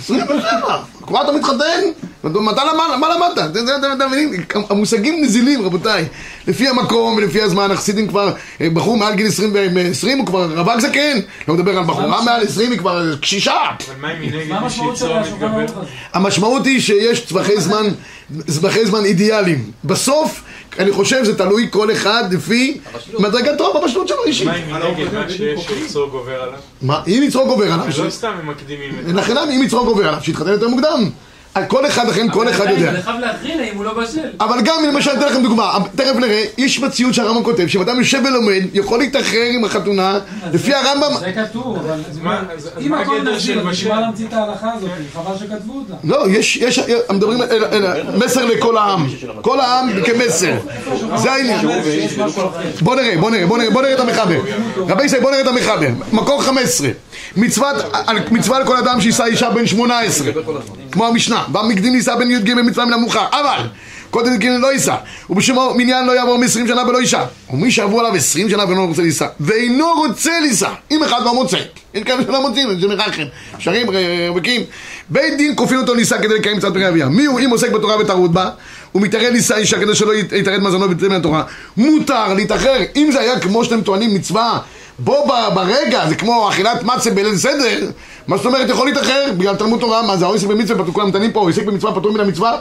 27, 0.00 0.78
כבר 1.06 1.22
אתה 1.22 1.32
מתחתן? 1.32 2.07
מתי 2.24 2.60
למד, 2.72 2.96
מה 3.00 3.08
למדת? 3.14 3.38
אתם- 3.38 4.06
מבינים? 4.06 4.44
המושגים 4.70 5.22
נזילים, 5.24 5.62
רבותיי. 5.62 6.04
לפי 6.48 6.68
המקום 6.68 7.16
ולפי 7.16 7.42
הזמן, 7.42 7.70
החסידים 7.70 8.08
כבר, 8.08 8.32
אה, 8.60 8.70
בחור 8.70 8.96
מעל 8.96 9.14
גיל 9.14 9.26
20, 9.26 9.52
ב- 9.52 9.56
20 9.90 10.18
הוא 10.18 10.26
כבר 10.26 10.58
רווק 10.60 10.80
זקן. 10.80 11.18
לא 11.48 11.54
מדבר 11.54 11.78
על 11.78 11.84
בחורה 11.84 12.22
מעל 12.22 12.42
20, 12.42 12.70
היא 12.70 12.78
כבר 12.78 13.16
קשישה. 13.16 13.54
מה 14.00 14.08
המשמעות 14.58 14.96
של? 14.96 15.06
המשמעות 16.14 16.66
היא 16.66 16.80
שיש 16.80 17.20
טווחי 17.20 17.60
זמן, 17.60 17.86
טווחי 18.54 18.86
זמן 18.86 19.04
אידיאליים. 19.04 19.70
בסוף, 19.84 20.42
אני 20.78 20.92
חושב 20.92 21.24
זה 21.24 21.38
תלוי 21.38 21.66
כל 21.70 21.92
אחד 21.92 22.32
לפי. 22.32 22.80
מדרגתו 23.18 23.72
בבשלות 23.80 24.08
שלו 24.08 24.24
אישית. 24.24 24.46
מה 24.46 24.56
אם 24.56 24.72
מנגד 24.72 25.14
מה 25.14 25.28
שיש 25.28 25.66
שיצור 25.66 26.08
גובר 26.08 26.42
עליו? 26.42 26.58
מה, 26.82 27.00
אם 27.06 27.22
יצרו 27.26 27.46
גובר 27.46 27.72
עליו, 27.72 27.86
לא 28.04 28.10
סתם 28.10 28.32
הם 28.40 28.48
מקדימים 28.50 28.90
את 29.10 29.14
לכן 29.14 29.36
אם 29.38 29.62
יצרו 29.62 29.84
גובר 29.84 30.08
עליו, 30.08 30.20
שיתחתן 30.22 30.50
יותר 30.50 30.68
מוקדם. 30.68 31.10
על 31.58 31.64
כל 31.68 31.86
אחד, 31.86 32.08
לכן 32.08 32.30
כל 32.30 32.48
אחד 32.48 32.66
יודע. 32.70 32.92
זה 32.92 33.02
חייב 33.02 33.20
להכריע 33.20 33.54
אם 33.72 33.76
הוא 33.76 33.84
לא 33.84 33.94
בשל. 33.94 34.28
אבל 34.40 34.60
גם 34.64 34.76
למשל, 34.88 35.10
אתן 35.10 35.26
לכם 35.26 35.42
דוגמה, 35.42 35.78
תכף 35.96 36.16
נראה, 36.16 36.44
יש 36.58 36.80
מציאות 36.80 37.14
שהרמב"ם 37.14 37.44
כותב, 37.44 37.66
שאם 37.66 37.80
אדם 37.80 37.98
יושב 37.98 38.20
ולומד, 38.24 38.62
יכול 38.74 38.98
להתאחר 38.98 39.48
עם 39.50 39.64
החתונה, 39.64 40.18
לפי 40.52 40.74
הרמב"ם, 40.74 41.14
זה 41.20 41.32
כתוב, 41.32 41.76
אבל 41.76 42.00
אם 42.80 42.94
הכל 42.94 43.18
של 43.38 43.58
אז? 43.60 43.66
בשביל 43.66 43.92
מה 43.92 44.00
להמציא 44.00 44.26
את 44.26 44.32
ההלכה 44.32 44.68
הזאת? 44.76 44.90
חבל 45.14 45.38
שכתבו 45.38 45.72
אותה. 45.78 45.94
לא, 46.04 46.28
יש, 46.28 46.56
יש, 46.56 46.80
מדברים, 47.10 47.38
מסר 48.24 48.44
לכל 48.44 48.76
העם, 48.76 49.06
כל 49.42 49.60
העם 49.60 49.88
כמסר, 50.04 50.54
זה 51.16 51.32
העניין. 51.32 51.66
בוא 52.80 52.96
נראה, 52.96 53.16
בוא 53.16 53.30
נראה, 53.30 53.70
בוא 53.70 53.82
נראה 53.82 53.94
את 53.94 54.00
המחבר. 54.00 54.40
רבי 54.88 55.04
ישראל, 55.04 55.22
בוא 55.22 55.30
נראה 55.30 55.42
את 55.42 55.46
המחבר. 55.46 55.88
מקור 56.12 56.42
15. 56.42 56.88
מצוות, 57.36 57.76
על- 57.92 58.18
מצווה 58.30 58.60
לכל 58.60 58.76
אדם 58.76 59.00
שיישא 59.00 59.24
אישה 59.24 59.50
בן 59.50 59.66
18. 59.66 60.32
כמו 60.92 61.06
המשנה. 61.06 61.44
והמקדים 61.52 61.94
יישא 61.94 62.14
בן 62.14 62.30
י"ג 62.30 62.54
מצווה 62.54 62.84
מן 62.86 62.92
המאוחר. 62.92 63.24
אבל, 63.30 63.66
קודם 64.10 64.34
י"ג 64.34 64.46
לא 64.46 64.72
יישא. 64.72 64.94
ובשמו 65.30 65.72
מניין 65.76 66.06
לא 66.06 66.12
יעבור 66.12 66.38
מ-20 66.38 66.46
שנה 66.68 66.88
ולא 66.88 66.98
יישא. 67.00 67.24
ומי 67.50 67.70
שעברו 67.70 68.00
עליו 68.00 68.14
20 68.14 68.50
שנה 68.50 68.64
ואינו 68.68 68.86
רוצה 68.86 69.02
לישא, 69.02 69.26
ואינו 69.40 69.86
רוצה 69.96 70.30
לישא, 70.42 70.68
אם 70.90 71.02
אחד 71.04 71.20
לא 71.24 71.34
מוצא. 71.34 71.56
יש 71.94 72.02
כאלה 72.04 72.22
שלא 72.22 72.48
מוצאים, 72.48 72.80
זה 72.80 72.88
מרחם. 72.88 73.22
שרים, 73.58 73.86
רווקים. 74.28 74.62
בית 75.10 75.36
דין 75.36 75.52
כופין 75.56 75.78
אותו 75.78 75.94
לישא 75.94 76.18
כדי 76.22 76.34
לקיים 76.38 76.56
מצוות 76.56 76.72
פרי 76.74 76.88
אביה. 76.88 77.06
מי 77.08 77.24
הוא? 77.24 77.40
אם 77.40 77.50
עוסק 77.50 77.70
בתורה 77.70 77.98
וטרוד 78.00 78.34
בה, 78.34 78.50
הוא 78.92 79.02
מתערד 79.02 79.32
לישא 79.32 79.54
אישה 79.56 79.78
כדי 79.80 79.94
שלא 79.94 80.12
ית- 80.14 80.32
יתערד 80.32 80.60
מזונו 80.62 80.88
ויצא 80.88 81.08
מן 81.08 81.16
התורה. 81.16 81.42
מותר 81.76 82.34
להתאחר. 82.34 82.76
אם 82.96 83.08
זה 83.12 83.20
היה 83.20 83.40
כמו 83.40 83.64
שאתם 83.64 83.80
טוענים 83.80 84.14
מצווה, 84.14 84.58
בו 84.98 85.26
ברגע, 85.54 86.08
זה 86.08 86.14
כמו 86.14 86.48
אכילת 86.48 86.82
מצה 86.82 87.10
בליל 87.10 87.36
סדר, 87.36 87.90
מה 88.28 88.36
זאת 88.36 88.46
אומרת 88.46 88.70
יכול 88.70 88.86
להתאחר? 88.86 89.32
בגלל 89.36 89.56
תלמוד 89.56 89.80
תורה, 89.80 90.02
מה 90.02 90.16
זה 90.16 90.24
העוסק 90.24 90.46
במצווה, 90.46 90.92
כולם 90.92 91.10
דנים 91.10 91.32
פה, 91.32 91.40
העוסק 91.40 91.64
במצווה 91.64 91.94
פטור 91.94 92.12
מן 92.12 92.20
המצווה? 92.20 92.58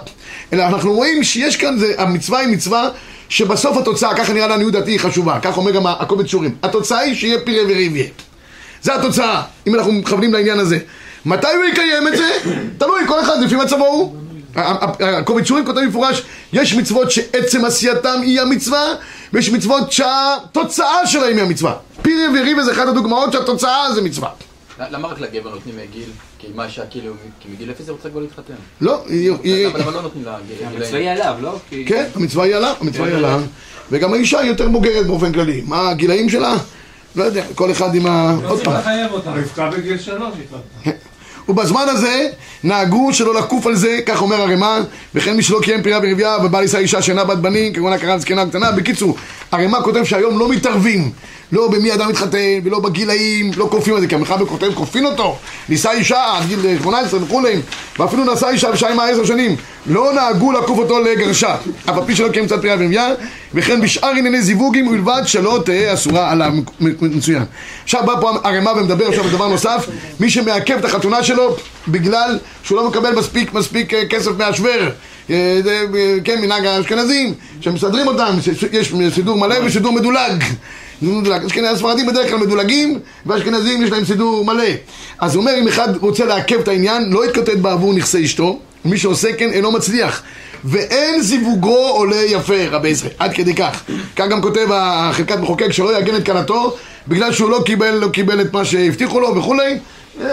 אלא 0.53 0.63
אנחנו 0.63 0.93
רואים 0.93 1.23
שיש 1.23 1.55
כאן, 1.55 1.77
זה, 1.77 1.93
המצווה 1.97 2.39
היא 2.39 2.47
מצווה 2.47 2.89
שבסוף 3.29 3.77
התוצאה, 3.77 4.15
ככה 4.15 4.33
נראה 4.33 4.47
לעניות 4.47 4.73
דעתי, 4.73 4.91
היא 4.91 4.99
חשובה, 4.99 5.39
כך 5.41 5.57
אומר 5.57 5.71
גם 5.71 5.87
הקובץ 5.87 6.25
שורים. 6.25 6.55
התוצאה 6.63 6.99
היא 6.99 7.15
שיהיה 7.15 7.39
פירה 7.39 7.63
וריביה. 7.63 8.05
זה 8.81 8.95
התוצאה, 8.95 9.41
אם 9.67 9.75
אנחנו 9.75 9.91
מכוונים 9.91 10.33
לעניין 10.33 10.59
הזה. 10.59 10.79
מתי 11.25 11.47
הוא 11.47 11.65
יקיים 11.65 12.07
את 12.07 12.17
זה? 12.17 12.29
תלוי, 12.77 13.01
כל 13.07 13.19
אחד 13.19 13.41
לפי 13.41 13.55
מצבו 13.55 13.85
הוא. 13.85 14.15
הקובץ 14.57 15.45
שורים 15.45 15.65
כותב 15.65 15.79
במפורש, 15.79 16.23
יש 16.53 16.75
מצוות 16.75 17.11
שעצם 17.11 17.65
עשייתם 17.65 18.19
היא 18.21 18.41
המצווה, 18.41 18.93
ויש 19.33 19.49
מצוות 19.49 19.91
שהתוצאה 19.91 21.07
שלהם 21.07 21.37
היא 21.37 21.45
המצווה. 21.45 21.75
פירה 22.01 22.29
וריביה 22.33 22.63
זה 22.63 22.71
אחת 22.71 22.87
הדוגמאות 22.87 23.33
שהתוצאה 23.33 23.93
זה 23.93 24.01
מצווה. 24.01 24.29
למה 24.79 25.07
רק 25.07 25.19
לגבר 25.19 25.49
נותנים 25.49 25.75
גיל? 25.91 26.09
כי 26.39 26.47
מה 26.55 26.65
אישה 26.65 26.85
כאילו, 26.89 27.13
כי 27.39 27.49
מגיל 27.53 27.71
אפס 27.71 27.85
היא 27.87 27.91
רוצה 27.91 28.09
כבר 28.09 28.19
להתחתן. 28.19 28.53
לא, 28.81 29.03
היא... 29.07 29.67
אבל 29.67 29.93
לא 29.93 30.01
נותנים 30.01 30.25
לה 30.25 30.37
גיל. 30.47 30.67
המצווה 30.67 30.99
היא 30.99 31.09
עליו, 31.09 31.35
לא? 31.41 31.59
כן, 31.85 32.05
המצווה 32.15 32.45
היא 32.45 32.55
עליו, 32.55 32.73
המצווה 32.81 33.07
היא 33.07 33.15
עליו. 33.15 33.41
וגם 33.91 34.13
האישה 34.13 34.39
היא 34.39 34.49
יותר 34.49 34.67
בוגרת 34.67 35.07
באופן 35.07 35.33
כללי. 35.33 35.63
מה 35.65 35.89
הגילאים 35.89 36.29
שלה? 36.29 36.55
לא 37.15 37.23
יודע, 37.23 37.45
כל 37.55 37.71
אחד 37.71 37.95
עם 37.95 38.07
ה... 38.07 38.31
עוד 38.31 38.43
רוצים 38.43 38.65
פעם. 38.65 38.73
לחייב 38.73 39.11
אותה. 39.11 39.31
רבקה 39.31 39.69
בגיל 39.69 39.97
שלוש 39.97 40.33
התחתנה. 40.43 40.93
ובזמן 41.49 41.85
הזה 41.87 42.29
נהגו 42.63 43.13
שלא 43.13 43.35
לקוף 43.35 43.67
על 43.67 43.75
זה, 43.75 43.99
כך 44.05 44.21
אומר 44.21 44.41
הרמ"א, 44.41 44.81
וכן 45.15 45.35
מי 45.35 45.43
שלא 45.43 45.59
קיים 45.61 45.83
פרייה 45.83 45.99
ורבייה 46.03 46.37
ובא 46.43 46.59
לישא 46.61 46.77
אישה 46.77 47.01
שאינה 47.01 47.23
בת 47.23 47.37
בנים, 47.37 47.73
כגון 47.73 47.93
הכרה 47.93 48.17
זקנה 48.17 48.41
או 48.41 48.49
קטנה. 48.49 48.71
בקיצור, 48.71 49.17
הרמ"א 49.51 49.77
כותב 49.83 50.03
שהיום 50.03 50.39
לא 50.39 50.49
מתערבים, 50.49 51.11
לא 51.51 51.67
במי 51.67 51.93
אדם 51.93 52.09
מתחתן 52.09 52.59
ולא 52.63 52.79
בגילאים, 52.79 53.51
לא 53.57 53.67
כופים 53.71 53.95
על 53.95 54.01
זה, 54.01 54.07
כי 54.07 54.15
המחבר 54.15 54.45
כותב 54.45 54.71
כופין 54.73 55.05
אותו, 55.05 55.37
נישא 55.69 55.89
אישה 55.91 56.37
עד 56.37 56.47
גיל 56.47 56.59
18 56.81 57.23
וכולי, 57.23 57.55
ואפילו 57.99 58.33
נשא 58.33 58.47
אישה 58.47 58.69
ושעה 58.73 58.91
עמה 58.91 59.05
עשר 59.05 59.25
שנים, 59.25 59.55
לא 59.85 60.13
נהגו 60.13 60.51
לקוף 60.51 60.77
אותו 60.77 60.99
לגרשה, 60.99 61.55
אף 61.85 61.97
על 61.97 62.03
פי 62.05 62.15
שלא 62.15 62.29
קיים 62.29 62.45
קצת 62.45 62.61
פרייה 62.61 62.75
ורבייה, 62.79 63.07
וכן 63.53 63.81
בשאר 63.81 64.09
ענייני 64.09 64.41
זיווגים 64.41 64.87
ובלבד 64.87 65.21
שלא 65.25 65.59
תהא 65.65 65.93
אסורה 65.93 66.31
עליו 66.31 66.51
מצוין. 67.01 67.43
עכשיו 67.83 68.03
בא 68.05 68.13
פה 68.21 68.31
הרמ"א 68.43 68.69
ומדבר 68.69 69.07
עכשיו 69.07 69.23
על 69.23 69.29
דבר 69.29 69.47
נוסף, 69.47 69.87
מי 70.19 70.29
שמעכב 70.29 70.77
את 70.77 70.85
החתונה 70.85 71.23
שלו 71.23 71.55
בגלל 71.87 72.39
שהוא 72.63 72.77
לא 72.77 72.87
מקבל 72.87 73.15
מספיק 73.15 73.53
מספיק 73.53 73.93
אה, 73.93 74.05
כסף 74.05 74.31
מהשוור 74.37 74.81
אה, 75.29 75.59
אה, 75.67 76.15
כן, 76.23 76.41
מנהג 76.41 76.65
האשכנזים, 76.65 77.33
שמסדרים 77.61 78.07
אותם, 78.07 78.37
יש 78.71 78.93
סידור 79.15 79.37
מלא 79.37 79.55
וסידור 79.65 79.93
מדולג. 79.93 80.43
סידור 80.99 81.15
מדולג. 81.21 81.45
אשכנז- 81.45 81.73
הספרדים 81.73 82.07
בדרך 82.07 82.29
כלל 82.29 82.37
מדולגים, 82.39 82.99
והאשכנזים 83.25 83.83
יש 83.83 83.91
להם 83.91 84.05
סידור 84.05 84.45
מלא. 84.45 84.63
אז 85.19 85.35
הוא 85.35 85.41
אומר, 85.41 85.51
אם 85.59 85.67
אחד 85.67 85.87
רוצה 86.01 86.25
לעכב 86.25 86.59
את 86.59 86.67
העניין, 86.67 87.09
לא 87.11 87.25
יתקוטט 87.25 87.57
בעבור 87.61 87.93
נכסי 87.93 88.25
אשתו, 88.25 88.59
מי 88.85 88.97
שעושה 88.97 89.33
כן 89.33 89.49
אינו 89.51 89.71
מצליח. 89.71 90.21
ואין 90.63 91.21
זיווגו 91.21 91.77
עולה 91.87 92.15
יפה, 92.25 92.53
רבי 92.71 92.89
ישראל, 92.89 93.11
עד 93.19 93.33
כדי 93.33 93.55
כך. 93.55 93.81
כך 94.15 94.25
גם 94.29 94.41
כותב 94.41 94.67
החלקת 94.73 95.37
מחוקק 95.39 95.71
שלא 95.71 95.93
יעגן 95.93 96.15
את 96.15 96.25
כלתו, 96.25 96.75
בגלל 97.07 97.31
שהוא 97.33 97.49
לא 97.49 97.61
קיבל, 97.65 97.91
לא 97.91 98.07
קיבל 98.07 98.41
את 98.41 98.53
מה 98.53 98.65
שהבטיחו 98.65 99.19
לו 99.19 99.35
וכולי. 99.35 99.77
אה, 100.21 100.27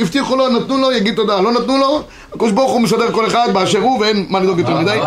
הבטיחו 0.00 0.36
לו, 0.36 0.48
נתנו 0.48 0.78
לו, 0.78 0.92
יגיד 0.92 1.14
תודה, 1.14 1.40
לא 1.40 1.52
נתנו 1.52 1.76
לו, 1.78 2.02
הקדוש 2.32 2.52
ברוך 2.52 2.72
הוא 2.72 2.80
מסדר 2.80 3.12
כל 3.12 3.26
אחד 3.26 3.48
באשר 3.52 3.78
הוא 3.78 3.98
ואין 4.00 4.26
מה 4.28 4.40
לדאוג 4.40 4.58
יותר 4.58 4.76
מדי. 4.80 4.98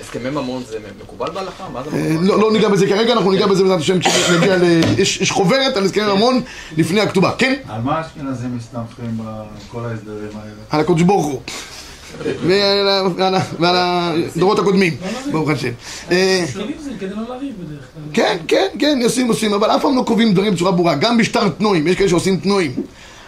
הסכמי 0.00 0.30
ממון 0.30 0.62
זה 0.68 0.78
מקובל 1.02 1.30
בהלכה? 1.30 1.68
מה 1.72 1.82
זה 1.82 1.96
אה? 1.96 2.16
לא 2.20 2.40
לא 2.40 2.52
ניגע 2.52 2.68
בזה 2.68 2.86
כרגע, 2.86 3.12
אנחנו 3.12 3.32
ניגע 3.32 3.46
בזה 3.46 3.62
בעזרת 3.62 3.80
השם 3.80 4.00
כשנגיע 4.00 4.56
ל... 4.56 4.62
יש 4.98 5.30
חוברת 5.30 5.76
על 5.76 5.84
הסכמי 5.84 6.12
ממון 6.12 6.40
לפני 6.76 7.00
הכתובה, 7.00 7.32
כן? 7.38 7.54
על 7.68 7.80
מה 7.80 7.98
האשכנזים 7.98 8.56
מסתמכים 8.56 9.18
בכל 9.18 9.84
ההסדרים 9.84 10.30
האלה? 10.34 10.52
על 10.70 10.80
הקדוש 10.80 11.02
ברוך 11.02 11.26
הוא. 11.26 11.40
ועל 13.58 13.76
הדורות 13.76 14.58
הקודמים, 14.58 14.96
ברוך 15.32 15.50
השם. 15.50 15.72
אה, 16.10 16.44
לא. 16.56 16.64
כן, 18.12 18.36
כן, 18.48 18.66
כן, 18.78 19.00
עושים, 19.04 19.28
עושים, 19.28 19.54
אבל 19.54 19.70
אף 19.70 19.82
פעם 19.82 19.96
לא 19.96 20.02
קובעים 20.02 20.32
דברים 20.34 20.54
בצורה 20.54 20.72
ברורה, 20.72 20.94
גם 20.94 21.18
בשטר 21.18 21.48
תנועים, 21.48 21.86
יש 21.86 21.96
כאלה 21.96 22.08
שעושים 22.08 22.36
תנועים. 22.36 22.72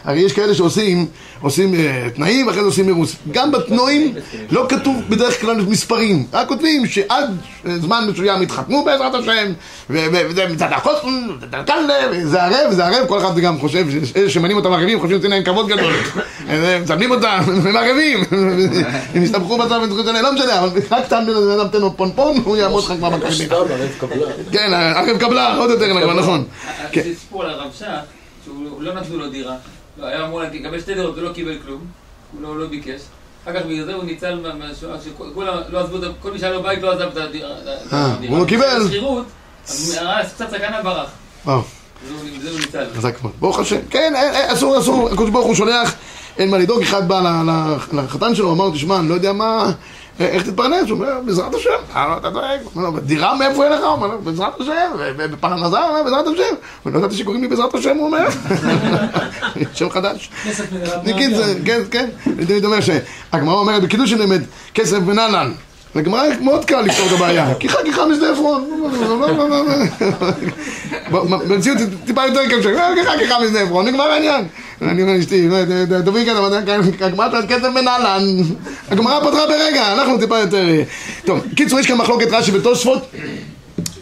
הרי 0.05 0.21
יש 0.21 0.33
כאלה 0.33 0.55
שעושים 0.55 1.07
עושים 1.40 1.75
אה, 1.75 2.09
תנאים 2.14 2.47
ואחרי 2.47 2.61
זה 2.61 2.67
עושים 2.67 2.87
מירוץ. 2.87 3.17
גם 3.33 3.53
בתנועים 3.53 4.14
לא 4.51 4.67
כתוב 4.69 5.03
בדרך 5.09 5.40
כלל 5.40 5.61
מספרים, 5.61 6.27
רק 6.33 6.49
כותבים 6.49 6.87
שעד 6.87 7.37
אה, 7.67 7.79
זמן 7.79 8.09
מסוים 8.11 8.43
יתחתנו 8.43 8.85
בעזרת 8.85 9.14
השם, 9.14 9.53
וזה 9.90 10.47
מצד 10.49 10.73
החוסן, 10.73 11.29
וזה 12.11 12.43
ערב, 12.43 12.71
וזה 12.71 12.87
ערב, 12.87 13.07
כל 13.07 13.19
אחד 13.19 13.38
גם 13.38 13.59
חושב, 13.59 13.87
אלה 14.17 14.31
שמנים 14.31 14.57
אותם 14.57 14.73
ערבים 14.73 15.01
חושבים 15.01 15.11
שנותנים 15.11 15.31
להם 15.31 15.45
כבוד 15.45 15.69
גדול. 15.69 15.93
אה, 16.49 16.81
מצלמים 16.83 17.11
אותם, 17.11 17.40
הם 17.47 17.77
ערבים, 17.77 18.25
הם 19.14 19.23
הסתבכו 19.23 19.59
בצד, 19.59 19.81
לא 20.23 20.33
משנה, 20.33 20.59
אבל 20.59 20.69
רק 20.90 21.05
סתם 21.07 21.25
בן 21.27 21.61
אדם 21.61 21.69
תן 21.69 21.81
לו 21.81 21.97
פונפון, 21.97 22.37
הוא 22.45 22.57
יעמוד 22.57 22.85
לך 22.85 22.93
כבר 22.99 23.11
קבלה. 24.01 24.27
כן, 24.53 24.75
ערב 24.75 25.19
קבלה, 25.19 25.57
עוד 25.57 25.71
יותר 25.71 25.95
נכון, 25.95 26.17
נכון. 26.17 26.45
כן. 26.93 27.03
זה 27.03 27.14
סיפור 27.21 27.45
על 27.45 27.51
הרב 27.51 27.71
שך, 27.79 27.87
שהוא 28.45 28.83
לא 28.83 28.95
נתנו 28.95 29.19
לו 29.19 29.31
דירה. 29.31 29.55
לא, 29.98 30.07
היה 30.07 30.24
אמור 30.26 30.42
לקבל 30.42 30.80
שתי 30.80 30.94
דירות 30.94 31.18
ולא 31.18 31.33
קיבל 31.33 31.59
כלום. 31.66 31.80
הוא 32.33 32.42
לא- 32.42 32.59
לא 32.59 32.66
ביקש. 32.66 33.00
אחר 33.44 33.61
כך 33.61 33.66
בגלל 33.66 33.85
זה 33.85 33.94
הוא 33.94 34.04
ניצל 34.04 34.40
מה- 34.40 34.54
מהשואה, 34.54 34.96
שכולם 35.04 35.54
לא 35.68 35.80
עזבו, 35.80 35.96
כל 36.22 36.33
מי 36.33 36.38
שהיה 36.38 36.52
לו 36.52 36.62
בית 36.62 36.83
לא 36.83 36.92
עזב 36.92 37.02
את 37.12 37.16
הדירה. 37.16 37.50
אה. 37.92 38.14
הוא 38.28 38.38
לא 38.38 38.44
קיבל. 38.44 38.87
שכירות, 38.88 39.24
קצת 40.35 40.50
סכנה 40.50 40.83
ברח. 40.83 41.11
חזק 42.96 43.22
מאוד. 43.22 43.33
ברוך 43.40 43.59
השם. 43.59 43.78
כן, 43.90 44.12
אין- 44.16 44.35
אין- 44.35 44.50
אסור, 44.50 44.78
אסור, 44.78 45.09
הקדוש 45.09 45.30
ברוך 45.30 45.46
הוא 45.46 45.54
שולח, 45.54 45.94
אין 46.38 46.50
מה 46.50 46.59
לדאוג, 46.59 46.83
אחד 46.83 47.09
בא 47.09 47.42
לחתן 47.92 48.35
שלו, 48.35 48.52
אמר 48.52 48.64
לו, 48.64 48.70
תשמע, 48.70 48.96
אני 48.98 49.09
לא 49.09 49.14
יודע 49.14 49.33
מה, 49.33 49.72
איך 50.20 50.42
תתפרנס? 50.42 50.90
הוא 50.90 50.98
אומר, 50.98 51.20
בעזרת 51.27 51.55
השם. 51.55 51.70
לו, 52.09 52.16
אתה 52.16 52.31
דואג? 52.31 52.59
הוא 52.64 52.70
אומר 52.77 52.90
לו, 52.90 53.00
דירה 53.00 53.35
מאיפה 53.38 53.64
אין 53.64 53.72
לך? 53.72 53.81
הוא 53.81 53.88
אומר 53.88 54.07
לו, 54.07 54.18
בעזרת 54.22 54.61
השם. 54.61 54.72
ובפרנסה, 55.16 55.81
הוא 55.81 55.88
אומר, 55.88 56.03
בעזרת 56.03 56.27
השם. 56.27 56.55
הוא 56.83 56.92
לא 56.92 56.98
ידעתי 56.98 57.14
שקוראים 57.16 57.42
לי 57.42 57.48
בעזרת 57.48 57.74
השם, 57.74 57.96
הוא 57.96 58.07
אומר. 58.07 58.27
שם 59.74 59.90
חדש. 59.90 60.31
כסף 60.44 60.72
זה- 61.35 61.55
כן, 61.64 61.81
כן. 61.90 62.09
אני 62.27 62.46
תמיד 62.46 62.64
אומר 62.64 62.79
שהגמרא 62.81 63.55
אומרת 63.55 63.83
בקידוש 63.83 64.11
שנלמד, 64.11 64.42
כסף 64.74 64.98
ונהלן. 65.07 65.53
לגמרא 65.94 66.22
מאוד 66.40 66.64
קל 66.64 66.80
לפתור 66.80 67.07
את 67.07 67.12
הבעיה, 67.12 67.54
כיחה 67.61 67.78
כיחה 67.85 68.07
משדה 68.07 68.33
עפרון. 68.33 68.70
במציאות 71.48 71.78
זה 71.78 71.87
טיפה 72.07 72.26
יותר 72.26 72.40
קשה, 72.46 72.70
כיחה 72.94 73.18
כיחה 73.18 73.35
משדה 73.44 73.61
עפרון, 73.61 73.87
נגמר 73.88 74.04
העניין. 74.04 74.44
אני 74.83 75.02
אומר 75.02 75.12
לאשתי, 75.12 75.48
"לא, 75.48 75.57
תביאי 76.04 76.26
כאן, 76.26 76.37
הגמרא 77.00 77.26
אומרת 77.26 77.48
כסף 77.48 77.68
ונהלן. 77.76 78.22
הגמרא 78.90 79.20
פתרה 79.20 79.46
ברגע, 79.46 79.92
אנחנו 79.92 80.18
טיפה 80.18 80.38
יותר... 80.38 80.68
אה, 80.68 80.83
טוב, 81.24 81.40
קיצור, 81.57 81.80
יש 81.80 81.87
כאן 81.87 81.96
מחלוקת 81.96 82.28
רש"י 82.33 82.50
ותוספות. 82.57 83.07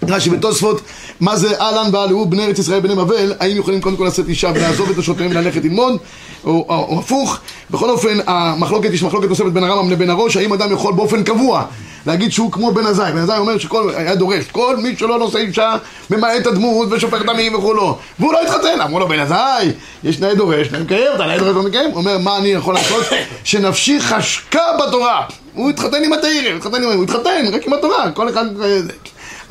רש"י 0.09 0.31
בתוספות, 0.31 0.81
מה 1.21 1.37
זה 1.37 1.61
אהלן 1.61 1.95
ואלו 1.95 2.27
בני 2.27 2.45
ארץ 2.45 2.59
ישראל 2.59 2.81
בני 2.81 2.95
בבל, 2.95 3.33
האם 3.41 3.57
יכולים 3.57 3.81
קודם 3.81 3.97
כל 3.97 4.05
לשאת 4.05 4.29
אישה 4.29 4.53
ולעזוב 4.55 4.91
את 4.91 4.99
נשותיהם 4.99 5.31
וללכת 5.31 5.65
ללמוד, 5.65 5.97
או, 6.45 6.51
או, 6.51 6.87
או 6.89 6.99
הפוך. 6.99 7.39
בכל 7.71 7.91
אופן, 7.91 8.19
המחלוקת, 8.27 8.91
יש 8.93 9.03
מחלוקת 9.03 9.29
נוספת 9.29 9.53
בין 9.53 9.65
הרמב"ם 9.65 9.91
לבין 9.91 10.11
הראש, 10.11 10.37
האם 10.37 10.53
אדם 10.53 10.73
יכול 10.73 10.95
באופן 10.95 11.25
קבוע 11.25 11.65
להגיד 12.07 12.33
שהוא 12.33 12.53
כמו 12.53 12.73
בן 12.73 12.87
עזאי, 12.87 13.13
בן 13.13 13.19
עזאי 13.19 13.39
אומר 13.39 13.59
שכל, 13.59 13.91
היה 13.97 14.15
דורש, 14.15 14.45
כל 14.53 14.77
מי 14.77 14.97
שלא 14.97 15.19
נושא 15.19 15.39
אישה, 15.39 15.77
ממעט 16.11 16.47
הדמות 16.47 16.89
ושופך 16.91 17.23
דמים 17.23 17.55
וכולו, 17.55 17.99
והוא 18.19 18.33
לא 18.33 18.43
התחתן, 18.43 18.81
אמרו 18.81 18.99
לו 18.99 19.09
בן 19.09 19.21
עזאי, 19.21 19.73
יש 20.05 20.21
נאה 20.21 20.35
דורש, 20.35 20.71
נאה 20.71 20.81
מקיים, 20.81 21.13
אתה 21.15 21.27
נאה 21.27 21.39
דורש 21.39 21.55
לא 21.55 21.63
מקיים, 21.63 21.91
הוא 21.91 21.99
אומר 21.99 22.19
מה 22.19 22.37
אני 22.37 22.49
יכול 22.49 22.75
לעשות, 22.75 23.05
שנפשי 23.45 24.01
חשקה 24.01 24.63
בתורה, 24.81 25.25
הוא 25.55 25.71
התחתן 25.71 26.05
עם 26.05 26.13
התאירים, 26.13 26.57
התחתן 26.57 26.83
עם, 26.83 26.91
הוא 26.91 27.05
התחתן 27.05 27.45
רק 27.53 27.67
עם 27.67 27.73
התורה, 27.73 28.11
כל 28.11 28.29
אחד... 28.29 28.47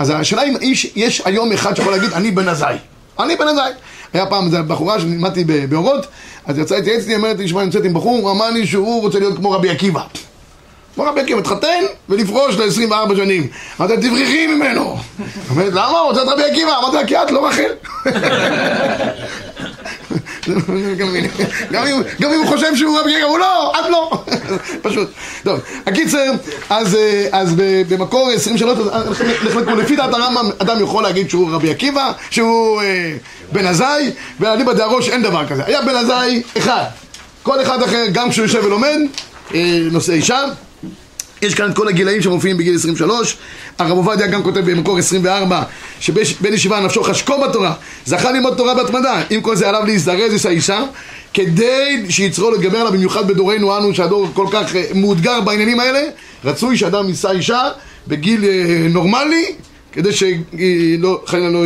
אז 0.01 0.13
השאלה 0.15 0.43
אם 0.43 0.55
איש, 0.61 0.91
יש 0.95 1.21
היום 1.25 1.51
אחד 1.51 1.75
שיכול 1.75 1.91
להגיד, 1.93 2.13
אני 2.13 2.31
בן 2.31 2.47
עזאי. 2.47 2.75
אני 3.19 3.35
בן 3.35 3.47
עזאי. 3.47 3.71
היה 4.13 4.25
פעם 4.25 4.45
איזו 4.45 4.57
בחורה 4.67 4.99
שלימדתי 4.99 5.43
באורות, 5.43 6.07
אז 6.45 6.57
יצאה 6.57 6.77
להתייעץ 6.77 7.01
איתי, 7.01 7.15
אמרת 7.15 7.37
לי, 7.37 7.47
שמע, 7.47 7.59
אני 7.59 7.65
נמצאת 7.65 7.85
עם 7.85 7.93
בחור, 7.93 8.17
הוא 8.17 8.31
אמר 8.31 8.49
לי 8.49 8.67
שהוא 8.67 9.01
רוצה 9.01 9.19
להיות 9.19 9.37
כמו 9.37 9.51
רבי 9.51 9.69
עקיבא. 9.69 10.01
כמו 10.95 11.03
רבי 11.03 11.21
עקיבא, 11.21 11.39
מתחתן 11.39 11.83
ולפרוש 12.09 12.55
ל-24 12.55 13.15
שנים. 13.15 13.47
אמרתי, 13.79 13.95
לה, 13.95 14.01
תברכי 14.01 14.47
ממנו. 14.47 14.97
אומרת, 15.49 15.73
למה? 15.73 15.99
רוצה 15.99 16.23
את 16.23 16.27
רבי 16.27 16.43
עקיבא. 16.43 16.77
אמרתי 16.77 16.95
לה, 16.95 17.07
כי 17.07 17.17
את 17.17 17.31
לא 17.31 17.47
רחל. 17.47 17.71
גם 21.71 21.85
אם- 21.85 22.39
הוא 22.39 22.47
חושב 22.47 22.75
שהוא 22.75 22.99
רבי 22.99 23.11
עקיבא, 23.15 23.27
הוא 23.27 23.39
לא, 23.39 23.73
את 23.79 23.89
לא. 23.91 24.23
פשוט. 24.89 25.09
טוב, 25.43 25.59
הקיצר, 25.85 26.31
אז, 26.69 26.95
אה, 26.95 27.27
במקור 27.89 28.29
23, 28.35 28.79
אז 28.91 29.03
נחלקו, 29.45 29.71
לפי 29.71 29.95
דעת 29.95 30.13
הרמב"ם, 30.13 30.49
אדם 30.59 30.83
יכול 30.83 31.03
להגיד 31.03 31.29
שהוא 31.29 31.51
רבי 31.51 31.69
עקיבא, 31.71 32.11
שהוא 32.29 32.81
אה, 32.81 33.13
בן 33.51 33.65
עזאי, 33.65 34.09
ואליבא 34.39 34.73
דהראש 34.73 35.09
אין 35.09 35.23
דבר 35.23 35.47
כזה. 35.47 35.63
היה 35.65 35.81
בן 35.81 35.95
עזאי 35.95 36.41
אחד. 36.57 36.83
כל 37.43 37.61
אחד 37.61 37.81
אחר, 37.83 38.05
גם 38.11 38.29
כשהוא 38.29 38.45
יושב 38.45 38.61
ולומד, 38.65 38.97
אה, 39.53 39.59
נושא 39.91 40.13
אישה. 40.13 40.43
יש 41.41 41.55
כאן 41.55 41.71
את 41.71 41.75
כל 41.75 41.87
הגילאים 41.87 42.21
שמופיעים 42.21 42.57
בגיל 42.57 42.75
23 42.75 43.37
הרב 43.79 43.97
עובדיה 43.97 44.27
גם 44.27 44.43
כותב 44.43 44.71
במקור 44.71 44.97
24 44.97 45.63
שבן 45.99 46.53
ישיבה 46.53 46.79
נפשו 46.79 47.03
חשקו 47.03 47.33
בתורה 47.41 47.73
זכה 48.05 48.31
ללמוד 48.31 48.57
תורה 48.57 48.75
בהתמדה. 48.75 49.23
עם 49.29 49.41
כל 49.41 49.55
זה 49.55 49.69
עליו 49.69 49.81
להזדרז 49.85 50.39
את 50.39 50.45
האישה 50.45 50.83
כדי 51.33 52.05
שיצרו 52.09 52.51
להתגבר 52.51 52.77
עליו 52.77 52.91
במיוחד 52.91 53.27
בדורנו 53.27 53.77
אנו 53.77 53.95
שהדור 53.95 54.27
כל 54.33 54.47
כך 54.51 54.75
אה, 54.75 54.83
מאותגר 54.95 55.41
בעניינים 55.41 55.79
האלה 55.79 56.01
רצוי 56.45 56.77
שאדם 56.77 57.09
יישא 57.09 57.31
אישה 57.31 57.69
בגיל 58.07 58.45
אה, 58.45 58.87
נורמלי 58.89 59.45
כדי 59.91 60.11
שלא, 60.11 61.21
חלילה 61.25 61.49
לא, 61.49 61.65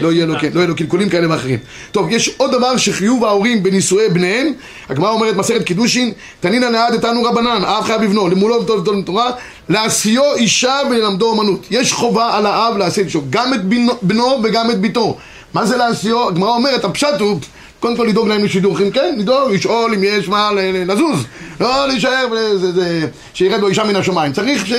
לא 0.00 0.12
יהיה 0.12 0.26
לו, 0.26 0.34
כן, 0.40 0.48
לא 0.54 0.60
יהיה 0.60 0.68
לו 0.68 0.76
קלקולים 0.76 1.08
כאלה 1.08 1.30
ואחרים. 1.30 1.58
טוב, 1.92 2.06
יש 2.10 2.34
עוד 2.36 2.52
דבר 2.52 2.76
שחיוב 2.76 3.24
ההורים 3.24 3.62
בנישואי 3.62 4.08
בניהם, 4.08 4.52
הגמרא 4.88 5.10
אומרת 5.10 5.36
מסכת 5.36 5.62
קידושין, 5.62 6.12
תנינא 6.40 6.66
נעד 6.66 6.94
אתנו 6.94 7.22
רבנן, 7.22 7.64
האב 7.64 7.84
חייב 7.84 8.02
לבנו, 8.02 8.28
למולו 8.28 8.62
וטול 8.62 8.78
וטול 8.78 9.02
תורה, 9.02 9.30
להשיאו 9.68 10.34
אישה 10.34 10.80
וללמדו 10.90 11.30
אומנות. 11.30 11.66
יש 11.70 11.92
חובה 11.92 12.36
על 12.36 12.46
האב 12.46 12.76
להשיא 12.76 13.04
אישו, 13.04 13.22
גם 13.30 13.54
את 13.54 13.60
בנו, 14.02 14.40
וגם 14.42 14.70
את 14.70 14.80
ביתו. 14.80 15.16
מה 15.54 15.66
זה 15.66 15.76
להשיאו? 15.76 16.28
הגמרא 16.28 16.50
אומרת, 16.50 16.84
הפשט 16.84 17.20
הוא 17.20 17.38
קודם 17.80 17.96
כל 17.96 18.04
לדאוג 18.04 18.28
להם 18.28 18.44
לשידוכים, 18.44 18.90
כן, 18.90 19.14
לדאוג, 19.18 19.52
לשאול 19.52 19.94
אם 19.94 20.04
יש 20.04 20.28
מה 20.28 20.50
לזוז, 20.54 21.24
לא 21.60 21.88
להישאר, 21.88 22.26
שירד 23.34 23.60
לו 23.60 23.68
אישה 23.68 23.84
מן 23.84 23.96
השמיים. 23.96 24.32
צריך, 24.32 24.72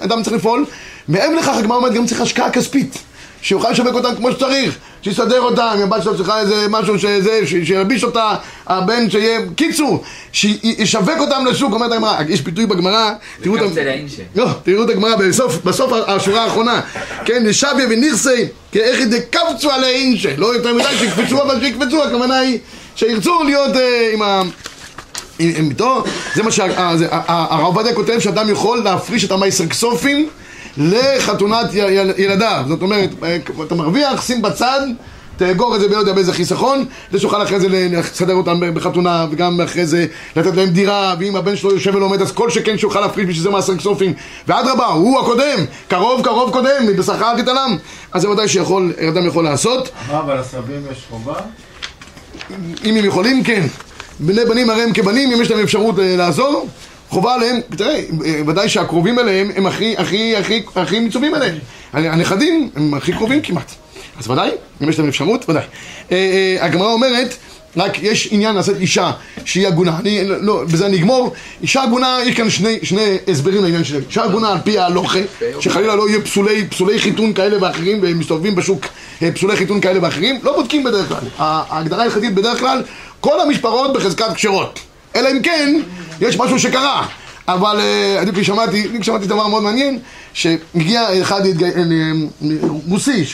אדם 0.00 0.22
צריך 0.22 0.36
לפעול. 0.36 0.64
מעבר 1.08 1.34
לכך, 1.34 1.56
הגמרא 1.56 1.76
אומרת, 1.76 1.92
גם 1.92 2.06
צריך 2.06 2.20
השקעה 2.20 2.50
כספית. 2.50 2.98
שיוכל 3.42 3.70
לשווק 3.70 3.94
אותם 3.94 4.14
כמו 4.16 4.32
שצריך, 4.32 4.78
שיסדר 5.02 5.40
אותם, 5.40 5.74
אם 5.76 5.82
הבת 5.82 6.02
שלו 6.02 6.16
צריכה 6.16 6.40
איזה 6.40 6.66
משהו 6.68 6.98
שזה, 6.98 7.40
שילביש 7.46 8.04
אותה, 8.04 8.34
הבן 8.66 9.10
שיהיה, 9.10 9.40
קיצור, 9.56 10.04
שישווק 10.32 11.18
אותם 11.18 11.46
לשוק, 11.46 11.72
אומרת 11.72 11.92
הגמרא, 11.92 12.18
יש 12.28 12.40
ביטוי 12.40 12.66
בגמרא, 12.66 13.12
תראו 13.42 13.56
את. 13.56 13.60
לא, 14.34 14.46
תראו 14.62 14.84
את 14.84 14.90
הגמרא 14.90 15.16
בסוף, 15.16 15.64
בסוף 15.64 15.92
השורה 16.06 16.44
האחרונה, 16.44 16.80
כן, 17.24 17.46
נשביה 17.46 17.86
ונירסי, 17.90 18.46
כאיכי 18.72 19.04
דקבצו 19.04 19.70
עלי 19.70 19.86
אינשה, 19.86 20.36
לא 20.36 20.54
יותר 20.54 20.74
מדי 20.74 20.84
שיקפצו, 20.98 21.42
אבל 21.42 21.60
שיקפצו, 21.60 22.04
הכוונה 22.04 22.38
היא 22.38 22.58
שירצו 22.96 23.42
להיות 23.42 23.76
אה, 23.76 24.10
עם 24.14 24.22
ה... 24.22 24.42
עם 25.38 25.52
עם 25.56 25.68
ביתו, 25.68 26.04
זה 26.34 26.42
מה 26.42 26.50
שהרב 26.50 27.64
עובדיה 27.64 27.94
כותב 27.94 28.18
שאדם 28.18 28.50
יכול 28.50 28.78
להפריש 28.78 29.24
את 29.24 29.30
המייסר 29.30 29.66
כסופים 29.66 30.28
לחתונת 30.76 31.74
ילדיו, 32.18 32.64
זאת 32.68 32.82
אומרת, 32.82 33.10
אה, 33.22 33.36
אתה 33.66 33.74
מרוויח, 33.74 34.22
שים 34.22 34.42
בצד, 34.42 34.80
תאגור 35.36 35.74
את 35.76 35.80
זה 35.80 35.88
בלא 35.88 35.96
יודע 35.96 36.12
באיזה 36.12 36.32
חיסכון, 36.32 36.84
כדי 37.10 37.20
שיוכל 37.20 37.42
אחרי 37.42 37.60
זה 37.60 37.68
לסדר 37.68 38.34
אותם 38.34 38.74
בחתונה, 38.74 39.26
וגם 39.30 39.60
אחרי 39.60 39.86
זה 39.86 40.06
לתת 40.36 40.56
להם 40.56 40.68
דירה, 40.68 41.14
ואם 41.18 41.36
הבן 41.36 41.56
שלו 41.56 41.70
יושב 41.70 41.94
ולומד, 41.94 42.22
אז 42.22 42.32
כל 42.32 42.50
שכן 42.50 42.78
שיוכל 42.78 43.00
להפריש 43.00 43.26
בשביל 43.26 43.42
זה 43.42 43.50
מעשר 43.50 43.76
כסופים, 43.76 44.12
ואדרבה, 44.48 44.86
הוא 44.86 45.20
הקודם, 45.20 45.64
קרוב 45.88 46.24
קרוב 46.24 46.52
קודם, 46.52 46.86
בשכר 46.98 47.32
כתלם, 47.36 47.76
אז 48.12 48.22
זה 48.22 48.30
ודאי 48.30 48.48
שיכול, 48.48 48.92
אדם 49.08 49.26
יכול 49.26 49.44
לעשות. 49.44 49.88
מה, 50.08 50.18
אבל 50.18 50.38
הסבים 50.38 50.82
יש 50.92 51.06
חובה? 51.10 51.34
אם 52.84 52.96
הם 52.96 53.04
יכולים, 53.04 53.44
כן. 53.44 53.66
בני 54.20 54.44
בנים 54.44 54.70
הרי 54.70 54.82
הם 54.82 54.92
כבנים, 54.92 55.32
אם 55.32 55.42
יש 55.42 55.50
להם 55.50 55.60
אפשרות 55.60 55.98
אה, 55.98 56.16
לעזור, 56.16 56.68
חובה 57.12 57.34
עליהם, 57.34 57.60
תראה, 57.76 58.00
אה, 58.24 58.40
ודאי 58.46 58.68
שהקרובים 58.68 59.18
אליהם 59.18 59.50
הם 59.56 59.66
הכי, 59.66 59.96
הכי, 59.96 60.36
הכי, 60.36 60.62
הכי 60.76 61.00
מצווים 61.00 61.34
אליהם. 61.34 61.58
הנכדים 61.92 62.70
הם 62.76 62.94
הכי 62.94 63.12
קרובים 63.12 63.42
כמעט. 63.42 63.72
אז 64.18 64.30
ודאי, 64.30 64.50
אם 64.82 64.88
יש 64.88 64.98
להם 64.98 65.08
אפשרות, 65.08 65.48
ודאי. 65.48 65.62
אה, 66.12 66.16
אה, 66.16 66.64
הגמרא 66.64 66.92
אומרת, 66.92 67.36
רק 67.76 68.02
יש 68.02 68.28
עניין 68.30 68.54
לעשות 68.54 68.76
אישה 68.76 69.10
שהיא 69.44 69.66
הגונה, 69.66 69.98
אני, 69.98 70.20
לא, 70.24 70.64
בזה 70.64 70.86
אני 70.86 70.96
אגמור, 70.96 71.32
אישה 71.62 71.82
הגונה, 71.82 72.18
יש 72.26 72.36
כאן 72.36 72.50
שני, 72.50 72.78
שני 72.82 73.16
הסברים 73.28 73.62
לעניין 73.62 73.84
שלהם, 73.84 74.02
אישה 74.08 74.24
הגונה 74.24 74.52
על 74.52 74.58
פי 74.64 74.78
ההלוכה, 74.78 75.18
שחלילה 75.60 75.96
לא 75.96 76.08
יהיו 76.08 76.24
פסולי, 76.24 76.66
פסולי 76.68 76.98
חיתון 76.98 77.32
כאלה 77.32 77.62
ואחרים 77.62 77.98
ומסתובבים 78.02 78.54
בשוק 78.54 78.86
אה, 79.22 79.32
פסולי 79.32 79.56
חיתון 79.56 79.80
כאלה 79.80 80.02
ואחרים, 80.02 80.40
לא 80.42 80.56
בודקים 80.56 80.84
בדרך 80.84 81.08
כלל, 81.08 81.28
ההגדרה 81.38 82.02
ההלכתית 82.02 82.34
בדרך 82.34 82.58
כלל, 82.60 82.82
כל 83.20 83.40
המשפחות 83.40 83.92
בחזקת 83.92 84.32
כשרות, 84.34 84.80
אלא 85.16 85.30
אם 85.30 85.42
כן, 85.42 85.80
יש 86.20 86.38
משהו 86.38 86.58
שקרה 86.58 87.06
אבל 87.48 87.80
אה, 87.80 88.22
אני 88.22 88.44
שמעתי, 88.44 88.88
אני 88.90 89.04
שמעתי 89.04 89.26
דבר 89.26 89.46
מאוד 89.46 89.62
מעניין 89.62 89.98
שהגיע 90.32 91.22
אחד. 91.22 91.40
אה, 91.46 91.52
רוסי, 92.88 93.24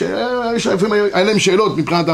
שלפעמים 0.57 0.93
היה 1.13 1.23
להם 1.23 1.39
שאלות 1.39 1.77
מבחינת 1.77 2.05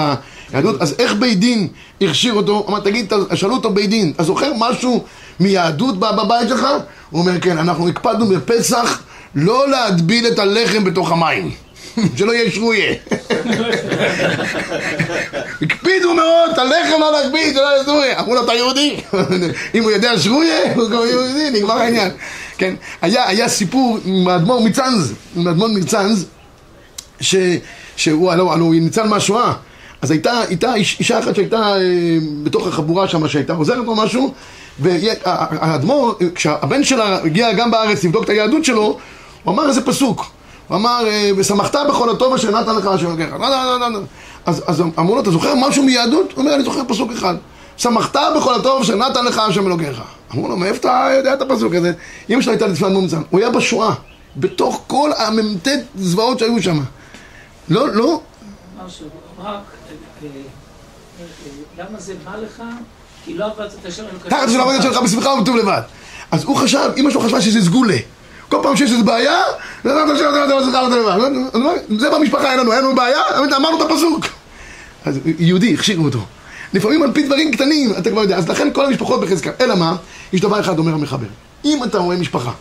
היהדות, 0.53 0.81
אז 0.81 0.95
איך 0.99 1.13
בית 1.13 1.39
דין 1.39 1.67
הכשיר 2.01 2.33
אותו? 2.33 2.65
אמר, 2.69 2.79
תגיד, 2.79 3.13
שאלו 3.33 3.53
אותו 3.53 3.69
בית 3.69 3.89
דין, 3.89 4.11
אתה 4.15 4.23
זוכר 4.23 4.51
משהו 4.57 5.03
מיהדות 5.39 5.99
בבית 5.99 6.49
שלך? 6.49 6.67
הוא 7.09 7.21
אומר, 7.21 7.39
כן, 7.39 7.57
אנחנו 7.57 7.87
הקפדנו 7.87 8.25
בפסח 8.25 9.01
לא 9.35 9.69
להטביל 9.69 10.27
את 10.27 10.39
הלחם 10.39 10.83
בתוך 10.83 11.11
המים 11.11 11.51
שלא 12.17 12.31
יהיה 12.31 12.51
שרויה. 12.51 12.93
הקפידו 15.61 16.13
מאוד, 16.13 16.49
את 16.53 16.57
הלחם 16.57 16.99
לא 16.99 17.11
להקפיד, 17.11 17.55
יהיה 17.55 17.83
שרויה. 17.85 18.19
אמרו 18.19 18.35
לו, 18.35 18.43
אתה 18.43 18.53
יהודי? 18.53 18.95
אם 19.75 19.83
הוא 19.83 19.91
יודע 19.91 20.19
שרויה, 20.19 20.73
הוא 20.75 20.87
כבר 20.87 21.05
יהודי, 21.05 21.49
נגמר 21.53 21.73
העניין. 21.73 22.11
כן, 22.57 22.75
היה, 23.01 23.27
היה 23.27 23.49
סיפור 23.49 23.99
עם 24.05 24.27
האדמו"ר 24.27 24.61
מצאנז, 24.63 25.13
עם 25.35 25.47
האדמו"ר 25.47 25.67
מצאנז, 25.67 26.25
שהוא, 27.19 28.31
הלוא, 28.31 28.53
הלוא, 28.53 28.67
הוא 28.67 28.75
ניצל 28.75 29.07
מהשואה. 29.07 29.53
אז 30.01 30.11
הייתה, 30.11 30.39
הייתה 30.39 30.75
איש, 30.75 30.99
אישה 30.99 31.19
אחת 31.19 31.35
שהייתה 31.35 31.57
אה, 31.57 31.81
בתוך 32.43 32.67
החבורה 32.67 33.07
שם, 33.07 33.27
שהייתה 33.27 33.53
עוזרת 33.53 33.87
או 33.87 33.95
משהו, 33.95 34.33
והאדמו"ר, 34.79 36.13
כשהבן 36.35 36.83
שלה 36.83 37.17
הגיע 37.23 37.53
גם 37.53 37.71
בארץ 37.71 38.03
לבדוק 38.03 38.23
את 38.23 38.29
היהדות 38.29 38.65
שלו, 38.65 38.97
הוא 39.43 39.53
אמר 39.53 39.67
איזה 39.67 39.85
פסוק. 39.85 40.25
הוא 40.67 40.77
אמר, 40.77 41.03
אה, 41.07 41.29
ושמחת 41.37 41.75
בכל 41.89 42.09
הטוב 42.09 42.33
אשר 42.33 42.61
נתן 42.61 42.75
לך 42.75 42.87
השם 42.87 43.07
אלוקיך. 43.07 43.33
לא, 43.33 43.49
לא, 43.49 43.79
לא, 43.79 43.91
לא. 43.91 43.99
אז, 44.45 44.63
אז 44.67 44.83
אמרו 44.99 45.15
לו, 45.15 45.21
אתה 45.21 45.31
זוכר 45.31 45.53
משהו 45.55 45.83
מיהדות? 45.83 46.31
הוא 46.31 46.39
אומר, 46.39 46.55
אני 46.55 46.63
זוכר 46.63 46.81
פסוק 46.87 47.11
אחד. 47.11 47.35
שמחת 47.77 48.15
בכל 48.37 48.55
הטוב 48.55 48.81
אשר 48.81 48.95
נתן 48.95 49.25
לך 49.25 49.37
השם 49.37 49.67
אלוקיך. 49.67 50.01
אמרו 50.33 50.47
לו, 50.47 50.57
מאיפה 50.57 50.77
אתה 50.79 51.09
יודע 51.17 51.33
את 51.33 51.41
הפסוק 51.41 51.73
הזה? 51.73 51.93
אמא 52.29 52.41
שלו 52.41 52.51
הייתה 52.51 52.67
לפני 52.67 52.89
מומצן. 52.89 53.21
הוא 53.29 53.39
היה 53.39 53.49
בשואה, 53.49 53.93
בתוך 54.37 54.83
כל 54.87 55.11
המ"ט 55.17 55.67
זוועות 55.95 56.39
שהיו 56.39 56.63
שם. 56.63 56.79
לא, 57.69 57.89
לא. 57.89 58.21
משהו, 58.85 59.05
רק, 59.39 59.45
אה, 60.23 60.27
אה, 61.21 61.25
למה 61.77 61.99
זה 61.99 62.13
בא 62.25 62.35
לך? 62.35 62.63
כי 63.25 63.33
לא 63.33 63.45
עבדת 63.45 63.73
את 63.81 63.85
השם 63.85 64.03
אלוקיך. 64.03 64.27
תחת 64.27 64.49
שלא 64.49 64.63
עבדת 64.63 64.81
שלך 64.81 64.97
בשמחה 64.97 65.29
ובטוב 65.29 65.55
לבד. 65.55 65.81
אז 66.31 66.43
הוא 66.43 66.55
חשב, 66.57 66.89
אמא 66.97 67.11
שלו 67.11 67.21
חשבה 67.21 67.41
שזה 67.41 67.61
סגולה. 67.61 67.97
כל 68.49 68.57
פעם 68.63 68.75
שיש 68.75 68.91
איזו 68.91 69.03
בעיה, 69.03 69.41
זה 71.99 72.09
במשפחה 72.11 72.51
אין 72.51 72.59
לנו, 72.59 72.73
אין 72.73 72.83
לנו 72.83 72.95
בעיה, 72.95 73.21
אמרנו 73.57 73.77
את 73.77 73.91
הפסוק. 73.91 74.25
אז 75.05 75.19
יהודי, 75.39 75.73
הכשירו 75.73 76.05
אותו. 76.05 76.19
לפעמים 76.73 77.03
על 77.03 77.11
פי 77.11 77.23
דברים 77.23 77.51
קטנים, 77.51 77.93
אתה 77.97 78.09
כבר 78.09 78.21
יודע, 78.21 78.37
אז 78.37 78.49
לכן 78.49 78.67
כל 78.73 78.85
המשפחות 78.85 79.21
בחזקה. 79.21 79.51
אלא 79.61 79.75
מה? 79.75 79.95
יש 80.33 80.41
דבר 80.41 80.59
אחד 80.59 80.79
אומר 80.79 80.93
המחבר. 80.93 81.27
אם 81.65 81.83
אתה 81.83 81.97
רואה 81.97 82.17
משפחה 82.17 82.51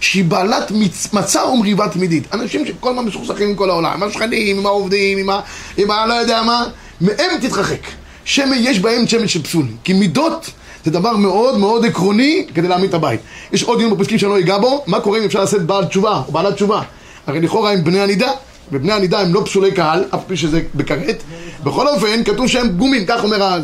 שהיא 0.00 0.24
בעלת 0.24 0.72
מצה 1.12 1.44
ומריבה 1.44 1.88
תמידית, 1.88 2.34
אנשים 2.34 2.66
שכל 2.66 2.90
הזמן 2.90 3.04
מסוכסכים 3.04 3.48
עם 3.48 3.54
כל 3.54 3.70
העולם, 3.70 3.92
עם 3.92 4.02
השכנים, 4.02 4.58
עם 4.58 4.66
העובדים, 4.66 5.18
עם 5.18 5.30
ה... 5.30 5.40
עם 5.76 5.90
ה... 5.90 6.06
לא 6.06 6.14
יודע 6.14 6.42
מה, 6.42 6.64
מהם 7.00 7.38
תתרחק. 7.40 7.80
שמן 8.24 8.56
יש 8.58 8.78
בהם 8.78 9.06
שמן 9.06 9.28
של 9.28 9.42
פסול. 9.42 9.66
כי 9.84 9.92
מידות 9.92 10.50
זה 10.84 10.90
דבר 10.90 11.16
מאוד 11.16 11.58
מאוד 11.58 11.84
עקרוני 11.84 12.46
כדי 12.54 12.68
להעמיד 12.68 12.88
את 12.88 12.94
הבית. 12.94 13.20
יש 13.52 13.62
עוד 13.62 13.78
דיון 13.78 13.96
בפסקים 13.96 14.18
שאני 14.18 14.32
לא 14.32 14.38
אגע 14.38 14.58
בו, 14.58 14.84
מה 14.86 15.00
קורה 15.00 15.18
אם 15.18 15.24
אפשר 15.24 15.40
לעשות 15.40 15.60
בעל 15.60 15.84
תשובה 15.84 16.22
או 16.26 16.32
בעלת 16.32 16.54
תשובה? 16.54 16.82
הרי 17.26 17.40
לכאורה 17.40 17.72
הם 17.72 17.84
בני 17.84 18.00
הנידה, 18.00 18.30
ובני 18.72 18.92
הנידה 18.92 19.20
הם 19.20 19.34
לא 19.34 19.42
פסולי 19.44 19.72
קהל, 19.72 20.04
אף 20.14 20.20
פי 20.26 20.36
שזה 20.36 20.60
בכרת. 20.74 21.22
בכל 21.64 21.88
אופן, 21.88 22.24
כתוב 22.24 22.46
שהם 22.46 22.68
פגומים, 22.68 23.06
כך 23.06 23.24
אומר 23.24 23.42
ה... 23.42 23.58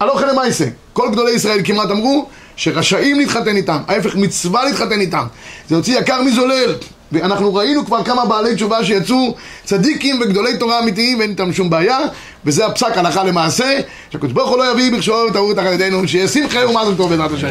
הלוך 0.00 0.22
אלה 0.22 0.32
מייסה. 0.32 0.66
כל 0.92 1.08
גדולי 1.12 1.30
ישראל 1.30 1.60
כמעט 1.64 1.90
אמרו 1.90 2.26
שרשאים 2.56 3.18
להתחתן 3.18 3.56
איתם, 3.56 3.78
ההפך 3.88 4.16
מצווה 4.16 4.64
להתחתן 4.64 5.00
איתם. 5.00 5.26
זה 5.68 5.74
יוציא 5.74 5.98
יקר 5.98 6.22
מזולל. 6.22 6.74
ואנחנו 7.12 7.54
ראינו 7.54 7.86
כבר 7.86 8.04
כמה 8.04 8.24
בעלי 8.24 8.54
תשובה 8.54 8.84
שיצאו 8.84 9.34
צדיקים 9.64 10.20
וגדולי 10.20 10.56
תורה 10.56 10.78
אמיתיים 10.78 11.18
ואין 11.18 11.30
איתם 11.30 11.52
שום 11.52 11.70
בעיה 11.70 11.98
וזה 12.44 12.66
הפסק 12.66 12.98
הלכה 12.98 13.24
למעשה 13.24 13.78
שהקדוש 14.10 14.32
ברוך 14.32 14.50
הוא 14.50 14.58
לא 14.58 14.72
יביא 14.72 14.92
בכשור 14.92 15.26
וטעות 15.30 15.56
תחת 15.56 15.72
ידינו 15.72 16.08
שיהיה 16.08 16.28
שמחה 16.28 16.58
ומזל 16.68 16.94
טוב 16.96 17.10
בעזרת 17.10 17.30
השם 17.32 17.48